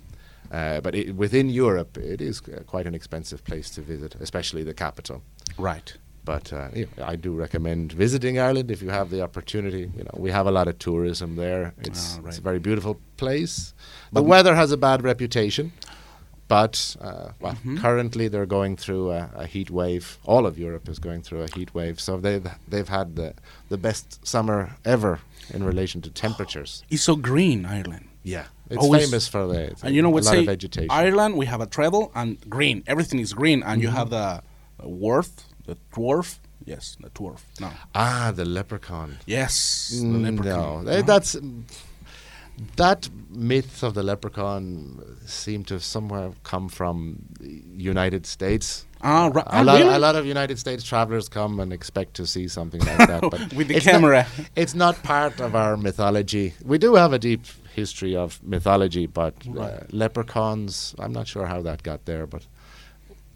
Uh, 0.50 0.80
but 0.80 0.94
it, 0.94 1.14
within 1.14 1.48
Europe, 1.50 1.98
it 1.98 2.20
is 2.20 2.40
uh, 2.48 2.62
quite 2.66 2.86
an 2.86 2.94
expensive 2.94 3.42
place 3.44 3.68
to 3.74 3.82
visit, 3.82 4.14
especially 4.20 4.64
the 4.64 4.74
capital. 4.74 5.22
Right. 5.58 5.96
But 6.28 6.52
uh, 6.52 6.68
you 6.74 6.86
know, 6.98 7.04
I 7.12 7.16
do 7.16 7.30
recommend 7.44 7.92
visiting 8.04 8.34
Ireland 8.38 8.70
if 8.70 8.82
you 8.82 8.90
have 8.90 9.08
the 9.08 9.22
opportunity. 9.28 9.84
You 9.98 10.04
know, 10.06 10.14
we 10.24 10.30
have 10.38 10.46
a 10.46 10.50
lot 10.58 10.66
of 10.68 10.78
tourism 10.78 11.36
there. 11.36 11.72
It's, 11.88 12.02
Ah, 12.04 12.20
right. 12.20 12.28
it's 12.28 12.38
a 12.38 12.42
very 12.50 12.58
beautiful 12.68 12.94
place. 13.16 13.72
But- 14.12 14.20
the 14.20 14.26
weather 14.34 14.54
has 14.54 14.70
a 14.70 14.76
bad 14.76 14.98
reputation, 15.12 15.72
but 16.56 16.96
uh, 17.00 17.28
well, 17.40 17.54
Mhm. 17.64 17.78
currently 17.80 18.28
they're 18.28 18.46
going 18.58 18.76
through 18.76 19.04
a, 19.18 19.30
a 19.44 19.46
heat 19.54 19.70
wave. 19.70 20.04
All 20.32 20.44
of 20.50 20.58
Europe 20.58 20.86
is 20.92 20.98
going 20.98 21.22
through 21.22 21.42
a 21.48 21.48
heat 21.56 21.70
wave, 21.78 21.96
so 22.06 22.10
they've 22.26 22.46
they've 22.72 22.90
had 22.98 23.16
the 23.16 23.28
the 23.72 23.78
best 23.78 24.06
summer 24.26 24.58
ever 24.84 25.20
in 25.56 25.62
relation 25.64 25.98
to 26.02 26.10
temperatures. 26.10 26.70
It's 26.90 27.02
so 27.10 27.16
green, 27.16 27.64
Ireland. 27.78 28.04
Yeah, 28.22 28.46
it's 28.68 28.82
Always- 28.84 29.04
famous 29.08 29.28
for 29.28 29.46
the 29.52 29.60
And 29.84 29.94
you 29.96 30.02
know 30.04 30.12
what? 30.16 30.24
Say 30.24 30.40
of 30.40 30.46
vegetation. 30.56 30.90
Ireland, 31.04 31.32
we 31.42 31.46
have 31.46 31.62
a 31.62 31.66
treadle 31.76 32.04
and 32.14 32.28
green. 32.56 32.82
Everything 32.86 33.18
is 33.26 33.32
green, 33.40 33.62
and 33.68 33.76
you 33.82 33.88
Mhm. 33.90 33.98
have 34.00 34.10
the 34.18 34.26
dwarf, 34.82 35.28
the 35.68 35.76
dwarf. 35.94 36.38
Yes, 36.64 36.96
the 37.00 37.10
dwarf. 37.10 37.40
No. 37.60 37.70
ah, 37.94 38.32
the 38.34 38.44
leprechaun. 38.44 39.10
Yes, 39.26 39.54
the 39.92 40.06
Mm, 40.06 40.22
leprechaun. 40.26 40.84
No, 40.84 40.90
eh, 40.90 41.02
that's 41.02 41.36
that 42.76 43.08
myth 43.30 43.82
of 43.84 43.94
the 43.94 44.02
leprechaun 44.02 45.00
seemed 45.24 45.66
to 45.68 45.78
somewhere 45.78 46.32
come 46.42 46.68
from 46.68 47.18
the 47.40 47.62
United 47.76 48.26
States. 48.26 48.84
Ah, 49.00 49.28
ri- 49.32 49.42
a 49.42 49.58
ah, 49.58 49.62
lot, 49.62 49.78
really? 49.78 49.94
a 49.94 49.98
lot 49.98 50.16
of 50.16 50.26
United 50.26 50.58
States 50.58 50.82
travelers 50.82 51.28
come 51.28 51.60
and 51.60 51.72
expect 51.72 52.14
to 52.14 52.26
see 52.26 52.48
something 52.48 52.80
like 52.80 52.98
that, 53.12 53.20
but 53.34 53.40
With 53.54 53.68
the 53.68 53.76
it's 53.76 53.86
not- 53.86 53.92
camera. 53.92 54.26
it's 54.56 54.74
not 54.74 54.94
part 55.04 55.40
of 55.40 55.54
our 55.54 55.76
mythology. 55.76 56.54
We 56.64 56.78
do 56.78 56.96
have 56.96 57.12
a 57.12 57.18
deep 57.18 57.42
history 57.74 58.16
of 58.16 58.40
mythology, 58.42 59.06
but 59.06 59.34
uh, 59.56 59.78
leprechauns, 59.92 60.96
I'm 60.98 61.12
not 61.12 61.28
sure 61.28 61.46
how 61.46 61.62
that 61.62 61.84
got 61.84 62.06
there, 62.06 62.26
but 62.26 62.42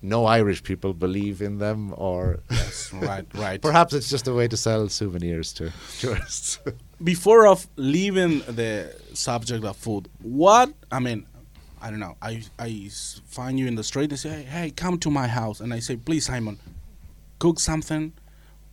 no 0.02 0.26
Irish 0.26 0.62
people 0.62 0.92
believe 0.94 1.40
in 1.40 1.58
them, 1.58 1.94
or 1.96 2.40
Yes, 2.50 2.92
right, 2.92 3.26
right. 3.34 3.60
perhaps 3.62 3.94
it's 3.94 4.10
just 4.10 4.26
a 4.28 4.32
way 4.34 4.48
to 4.48 4.56
sell 4.56 4.88
souvenirs 4.88 5.52
to 5.54 5.72
tourists. 6.00 6.58
Before 7.02 7.46
of 7.46 7.66
leaving 7.76 8.40
the 8.40 8.94
subject 9.14 9.64
of 9.64 9.76
food, 9.76 10.08
what 10.20 10.72
I 10.90 10.98
mean, 11.00 11.26
I 11.80 11.90
don't 11.90 12.00
know. 12.00 12.16
I 12.22 12.42
I 12.58 12.90
find 13.26 13.58
you 13.58 13.66
in 13.66 13.74
the 13.76 13.84
street 13.84 14.10
and 14.10 14.18
say, 14.18 14.28
hey, 14.30 14.42
hey, 14.42 14.70
come 14.70 14.98
to 14.98 15.10
my 15.10 15.26
house, 15.28 15.60
and 15.60 15.72
I 15.74 15.80
say, 15.80 15.96
please, 15.96 16.26
Simon, 16.26 16.58
cook 17.38 17.58
something 17.60 18.12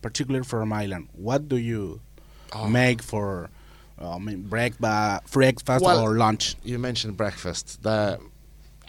particular 0.02 0.44
for 0.44 0.64
my 0.66 0.82
Ireland. 0.82 1.08
What 1.12 1.48
do 1.48 1.56
you 1.56 2.00
Oh. 2.52 2.66
make 2.68 3.02
for? 3.02 3.48
uh, 4.02 4.16
I 4.16 4.18
mean, 4.18 4.42
breakfast, 4.42 5.30
breakfast 5.32 5.84
Well, 5.84 6.00
or 6.00 6.16
lunch? 6.16 6.56
you 6.64 6.78
mentioned 6.78 7.16
breakfast. 7.16 7.82
The, 7.82 8.18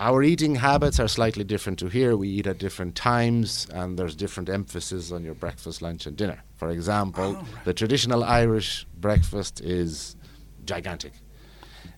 our 0.02 0.24
eating 0.24 0.56
habits 0.56 1.00
are 1.00 1.08
slightly 1.08 1.44
different 1.44 1.78
to 1.80 1.88
here. 1.88 2.18
We 2.18 2.28
eat 2.28 2.48
at 2.48 2.58
different 2.58 2.96
times, 2.96 3.68
and 3.72 3.98
there's 4.00 4.16
different 4.16 4.50
emphasis 4.50 5.12
on 5.12 5.24
your 5.24 5.36
breakfast, 5.36 5.82
lunch, 5.82 6.08
and 6.08 6.18
dinner. 6.18 6.40
For 6.58 6.70
example, 6.72 7.24
Oh, 7.24 7.34
right. 7.34 7.66
the 7.66 7.74
traditional 7.74 8.24
Irish 8.24 8.86
breakfast 9.00 9.62
is 9.62 10.16
gigantic. 10.66 11.14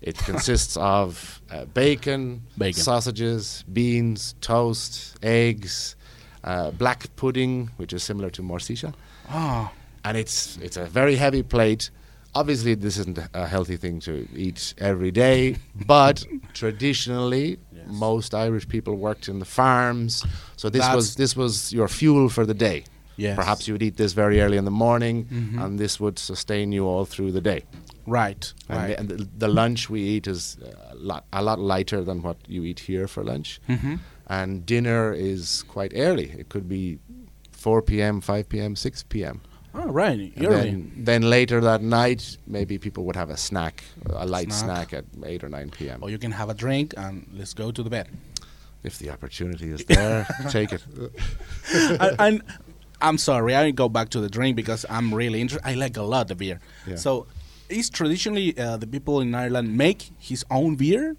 It 0.02 0.18
consists 0.30 0.76
of 0.78 1.42
uh, 1.50 1.64
bacon, 1.66 2.42
Bacon. 2.58 2.82
sausages, 2.82 3.64
beans, 3.72 4.36
toast, 4.42 5.18
eggs, 5.24 5.96
uh, 6.44 6.72
black 6.72 7.16
pudding, 7.16 7.70
which 7.78 7.94
is 7.94 8.04
similar 8.04 8.30
to 8.32 8.42
morcilla 8.42 8.94
Oh, 9.32 9.72
and 10.04 10.18
it's 10.18 10.58
it's 10.58 10.76
a 10.76 10.86
very 10.86 11.16
heavy 11.16 11.42
plate. 11.44 11.90
Obviously, 12.36 12.74
this 12.76 12.98
isn't 12.98 13.20
a 13.34 13.48
healthy 13.48 13.78
thing 13.78 14.00
to 14.02 14.28
eat 14.36 14.74
every 14.80 15.12
day, 15.12 15.58
but 15.86 16.26
traditionally, 16.54 17.58
Yes. 17.72 17.86
most 17.90 18.34
Irish 18.34 18.68
people 18.68 18.96
worked 18.96 19.28
in 19.28 19.40
the 19.40 19.46
farms, 19.46 20.24
so 20.56 20.70
this 20.70 20.80
That's- 20.82 20.96
was 20.96 21.16
this 21.16 21.36
was 21.36 21.74
your 21.74 21.88
fuel 21.88 22.30
for 22.30 22.46
the 22.46 22.54
day. 22.54 22.84
yes. 23.18 23.36
Perhaps 23.36 23.68
you 23.68 23.74
would 23.76 23.84
eat 23.84 23.98
this 23.98 24.14
very 24.14 24.42
early 24.42 24.58
in 24.58 24.66
the 24.66 24.72
morning, 24.86 25.26
Mhm. 25.26 25.64
and 25.64 25.80
this 25.80 26.00
would 26.00 26.18
sustain 26.18 26.72
you 26.72 26.86
all 26.88 27.06
through 27.06 27.32
the 27.32 27.42
day. 27.42 27.62
Right, 28.08 28.52
And, 28.70 28.78
right. 28.80 28.88
the, 28.88 29.00
and 29.00 29.10
the, 29.10 29.28
the 29.38 29.48
lunch 29.48 29.90
we 29.90 30.02
eat 30.02 30.26
is 30.28 30.58
a 30.92 30.96
lot, 30.96 31.26
a 31.32 31.42
lot 31.44 31.60
lighter 31.60 32.04
than 32.04 32.22
what 32.24 32.38
you 32.48 32.64
eat 32.64 32.80
here 32.90 33.08
for 33.08 33.24
lunch, 33.24 33.60
hmm 33.68 33.96
and 34.28 34.66
dinner 34.66 35.12
is 35.14 35.64
quite 35.68 35.92
early. 35.96 36.32
It 36.42 36.48
could 36.50 36.68
be 36.70 36.98
4 37.52 37.82
p.m., 37.82 38.22
5 38.22 38.48
p.m., 38.50 38.76
6 38.76 39.04
p.m. 39.04 39.42
Oh, 39.76 39.88
right. 39.90 40.32
Early. 40.38 40.48
then, 40.72 40.92
then 40.98 41.22
later 41.30 41.60
that 41.62 41.82
night, 41.82 42.38
maybe 42.46 42.78
people 42.78 43.06
would 43.06 43.16
have 43.16 43.30
a 43.32 43.38
snack, 43.38 43.84
a 44.06 44.26
light 44.26 44.52
Snack. 44.54 44.90
snack, 44.90 44.94
at 44.94 45.06
8 45.26 45.44
or 45.44 45.50
9 45.50 45.70
p.m. 45.72 46.00
or 46.04 46.10
you 46.10 46.18
can 46.20 46.32
have 46.32 46.50
a 46.50 46.54
drink 46.54 46.94
and 46.96 47.28
let's 47.34 47.54
go 47.54 47.72
to 47.72 47.82
the 47.84 47.90
bed. 47.90 48.08
If 48.84 49.00
the 49.00 49.10
opportunity 49.10 49.72
is 49.72 49.84
there, 49.86 50.28
take 50.50 50.74
it. 50.74 50.84
I, 52.00 52.16
and 52.20 52.42
I'm 53.02 53.18
sorry, 53.18 53.56
I 53.56 53.72
go 53.72 53.90
back 53.90 54.10
to 54.10 54.20
the 54.20 54.30
drink 54.30 54.56
because 54.56 54.86
I'm 54.90 55.14
really 55.14 55.42
interested. 55.42 55.68
I 55.68 55.74
like 55.76 55.98
a 55.98 56.04
lot 56.04 56.30
of 56.32 56.38
beer. 56.38 56.60
Yeah. 56.86 56.98
So, 56.98 57.26
is 57.70 57.90
traditionally 57.90 58.58
uh, 58.60 58.78
the 58.78 58.86
people 58.88 59.22
in 59.22 59.34
Ireland 59.34 59.78
make 59.78 60.12
his 60.20 60.46
own 60.52 60.76
beer? 60.76 61.16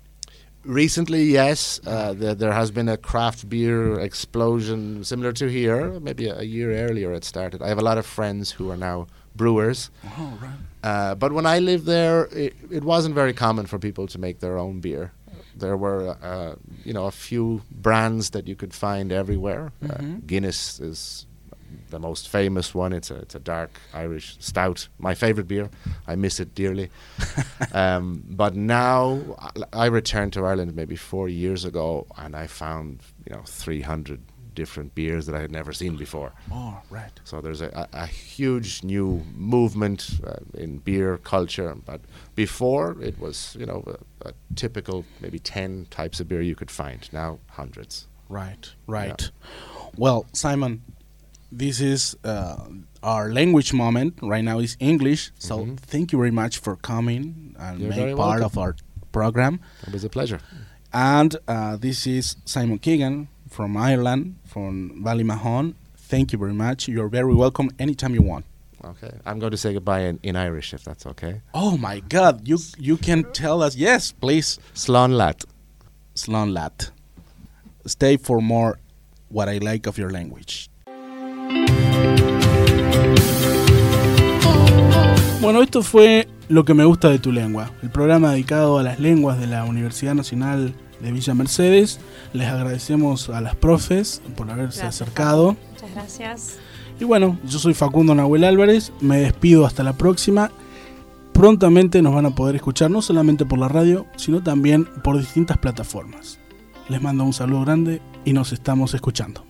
Recently, 0.65 1.25
yes, 1.25 1.79
uh, 1.87 2.15
there, 2.15 2.35
there 2.35 2.53
has 2.53 2.71
been 2.71 2.89
a 2.89 2.97
craft 2.97 3.49
beer 3.51 4.01
explosion 4.01 5.05
similar 5.05 5.33
to 5.35 5.47
here. 5.49 6.01
Maybe 6.01 6.27
a, 6.29 6.39
a 6.39 6.43
year 6.43 6.73
earlier 6.89 7.13
it 7.13 7.25
started. 7.25 7.61
I 7.61 7.69
have 7.69 7.79
a 7.79 7.83
lot 7.83 7.99
of 7.99 8.07
friends 8.07 8.51
who 8.51 8.71
are 8.71 8.77
now 8.77 9.07
brewers. 9.37 9.91
Oh, 10.17 10.39
right. 10.41 10.55
Uh, 10.83 11.15
but 11.17 11.33
when 11.33 11.45
I 11.45 11.59
lived 11.59 11.85
there, 11.85 12.27
it, 12.33 12.55
it 12.71 12.83
wasn't 12.83 13.15
very 13.15 13.35
common 13.35 13.67
for 13.67 13.79
people 13.79 14.07
to 14.07 14.19
make 14.19 14.41
their 14.41 14.57
own 14.57 14.81
beer. 14.81 15.13
There 15.57 15.77
were, 15.77 16.17
uh, 16.23 16.55
you 16.85 16.93
know, 16.95 17.07
a 17.07 17.11
few 17.13 17.61
brands 17.71 18.31
that 18.31 18.49
you 18.49 18.57
could 18.57 18.73
find 18.75 19.13
everywhere. 19.13 19.73
Uh, 19.83 19.89
Mhm. 19.89 20.27
Guinness 20.27 20.81
is 20.81 21.27
the 21.91 21.99
most 21.99 22.29
famous 22.29 22.75
one. 22.75 22.93
It's 22.93 23.11
a 23.11 23.17
it's 23.17 23.35
a 23.35 23.41
dark 23.41 23.71
Irish 23.93 24.37
stout. 24.41 24.89
My 24.99 25.15
favorite 25.15 25.49
beer. 25.49 25.71
I 26.07 26.17
miss 26.17 26.41
it 26.41 26.55
dearly. 26.55 26.91
um, 27.73 28.25
but 28.29 28.55
now 28.55 29.21
I, 29.73 29.87
returned 29.87 30.33
to 30.35 30.45
Ireland 30.45 30.75
maybe 30.75 30.97
four 30.97 31.29
years 31.29 31.65
ago, 31.65 32.07
and 32.17 32.35
I 32.35 32.47
found 32.47 33.01
you 33.27 33.35
know 33.35 33.43
300 33.45 34.21
different 34.55 34.95
beers 34.95 35.27
that 35.27 35.35
I 35.35 35.41
had 35.41 35.51
never 35.51 35.73
seen 35.73 35.97
before. 35.97 36.33
Oh, 36.53 36.81
right. 36.91 37.11
So 37.25 37.41
there's 37.41 37.61
a, 37.61 37.69
a, 37.93 38.05
a 38.05 38.07
huge 38.07 38.83
new 38.85 39.23
movement 39.35 40.21
uh, 40.25 40.37
in 40.55 40.79
beer 40.79 41.19
culture. 41.19 41.75
But 41.85 42.01
before 42.35 42.97
it 43.03 43.19
was, 43.19 43.57
you 43.59 43.67
know, 43.67 43.83
a, 44.23 44.29
a 44.29 44.33
typical 44.55 45.05
maybe 45.21 45.39
10 45.39 45.89
types 45.91 46.21
of 46.21 46.29
beer 46.29 46.41
you 46.41 46.55
could 46.55 46.71
find. 46.71 47.09
Now 47.13 47.39
hundreds. 47.51 48.07
Right, 48.29 48.73
right. 48.87 49.31
Well, 49.97 50.27
Simon, 50.33 50.83
this 51.59 51.81
is 51.81 52.17
uh, 52.25 52.57
our 53.03 53.33
language 53.33 53.73
moment. 53.73 54.19
Right 54.23 54.45
now 54.45 54.59
is 54.61 54.77
English. 54.81 55.31
So 55.39 55.55
Mhm. 55.59 55.77
thank 55.93 56.13
you 56.13 56.19
very 56.19 56.31
much 56.43 56.59
for 56.65 56.77
coming 56.77 57.55
and 57.59 57.81
You're 57.81 57.91
make 57.91 58.17
part 58.17 58.41
welcome. 58.41 58.45
of 58.47 58.59
our 58.59 58.73
program. 59.13 59.61
It 59.87 59.93
was 59.93 60.05
a 60.05 60.09
pleasure. 60.09 60.41
And 60.93 61.37
uh, 61.49 61.77
this 61.77 62.07
is 62.07 62.37
Simon 62.45 62.79
Keegan 62.79 63.29
from 63.51 63.77
Ireland, 63.77 64.37
from 64.45 65.03
Ballymahon. 65.05 65.75
Thank 65.97 66.33
you 66.33 66.39
very 66.39 66.55
much. 66.55 66.89
You're 66.89 67.09
very 67.21 67.35
welcome 67.35 67.71
anytime 67.79 68.15
you 68.15 68.23
want. 68.23 68.45
Okay. 68.85 69.13
I'm 69.25 69.39
going 69.39 69.51
to 69.51 69.57
say 69.57 69.73
goodbye 69.73 70.03
in, 70.11 70.19
in 70.23 70.37
Irish, 70.37 70.75
if 70.75 70.85
that's 70.85 71.07
okay. 71.07 71.41
Oh 71.55 71.77
my 71.79 72.01
God! 72.17 72.47
You 72.47 72.59
you 72.79 72.97
can 72.99 73.25
tell 73.33 73.63
us 73.67 73.75
yes, 73.77 74.13
please. 74.13 74.59
Slán 74.75 75.17
lat. 75.17 75.45
Slán 76.15 76.53
lat. 76.53 76.91
Stay 77.87 78.17
for 78.19 78.41
more. 78.43 78.79
What 79.31 79.49
I 79.49 79.59
like 79.59 79.89
of 79.89 79.97
your 79.99 80.11
language. 80.11 80.69
Bueno, 85.45 85.63
esto 85.63 85.83
fue 85.83 86.27
Lo 86.49 86.65
que 86.65 86.73
me 86.73 86.87
gusta 86.87 87.11
de 87.11 87.19
tu 87.19 87.31
lengua, 87.31 87.71
el 87.83 87.91
programa 87.91 88.33
dedicado 88.33 88.79
a 88.79 88.83
las 88.83 88.99
lenguas 88.99 89.39
de 89.39 89.47
la 89.47 89.65
Universidad 89.65 90.15
Nacional 90.15 90.73
de 91.01 91.13
Villa 91.13 91.35
Mercedes. 91.35 92.01
Les 92.33 92.49
agradecemos 92.49 93.29
a 93.29 93.43
las 93.43 93.55
profes 93.55 94.23
por 94.37 94.51
haberse 94.51 94.81
Gracias, 94.81 95.03
acercado. 95.03 95.55
Muchas 95.73 95.91
gracias. 95.93 96.57
Y 96.99 97.05
bueno, 97.05 97.39
yo 97.45 97.59
soy 97.59 97.75
Facundo 97.75 98.15
Nahuel 98.15 98.45
Álvarez, 98.45 98.91
me 99.03 99.19
despido 99.19 99.67
hasta 99.67 99.83
la 99.83 99.93
próxima. 99.93 100.51
Prontamente 101.35 102.01
nos 102.01 102.15
van 102.15 102.25
a 102.25 102.35
poder 102.35 102.57
escuchar 102.57 102.91
no 102.91 103.03
solamente 103.03 103.45
por 103.45 103.59
la 103.59 103.69
radio, 103.69 104.07
sino 104.17 104.43
también 104.43 104.87
por 105.03 105.19
distintas 105.19 105.59
plataformas. 105.59 106.39
Les 106.89 107.03
mando 107.03 107.23
un 107.23 107.35
saludo 107.35 107.61
grande 107.61 108.01
y 108.25 108.33
nos 108.33 108.55
estamos 108.55 108.95
escuchando. 108.95 109.45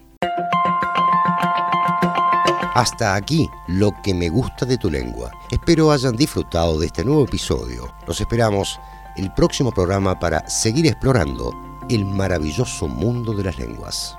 Hasta 2.74 3.14
aquí 3.14 3.48
lo 3.68 3.92
que 4.02 4.12
me 4.12 4.28
gusta 4.28 4.66
de 4.66 4.76
tu 4.76 4.90
lengua. 4.90 5.30
Espero 5.48 5.92
hayan 5.92 6.16
disfrutado 6.16 6.80
de 6.80 6.86
este 6.86 7.04
nuevo 7.04 7.24
episodio. 7.24 7.94
Los 8.04 8.20
esperamos 8.20 8.80
el 9.16 9.32
próximo 9.32 9.70
programa 9.70 10.18
para 10.18 10.48
seguir 10.48 10.88
explorando 10.88 11.52
el 11.88 12.04
maravilloso 12.04 12.88
mundo 12.88 13.32
de 13.32 13.44
las 13.44 13.58
lenguas. 13.60 14.16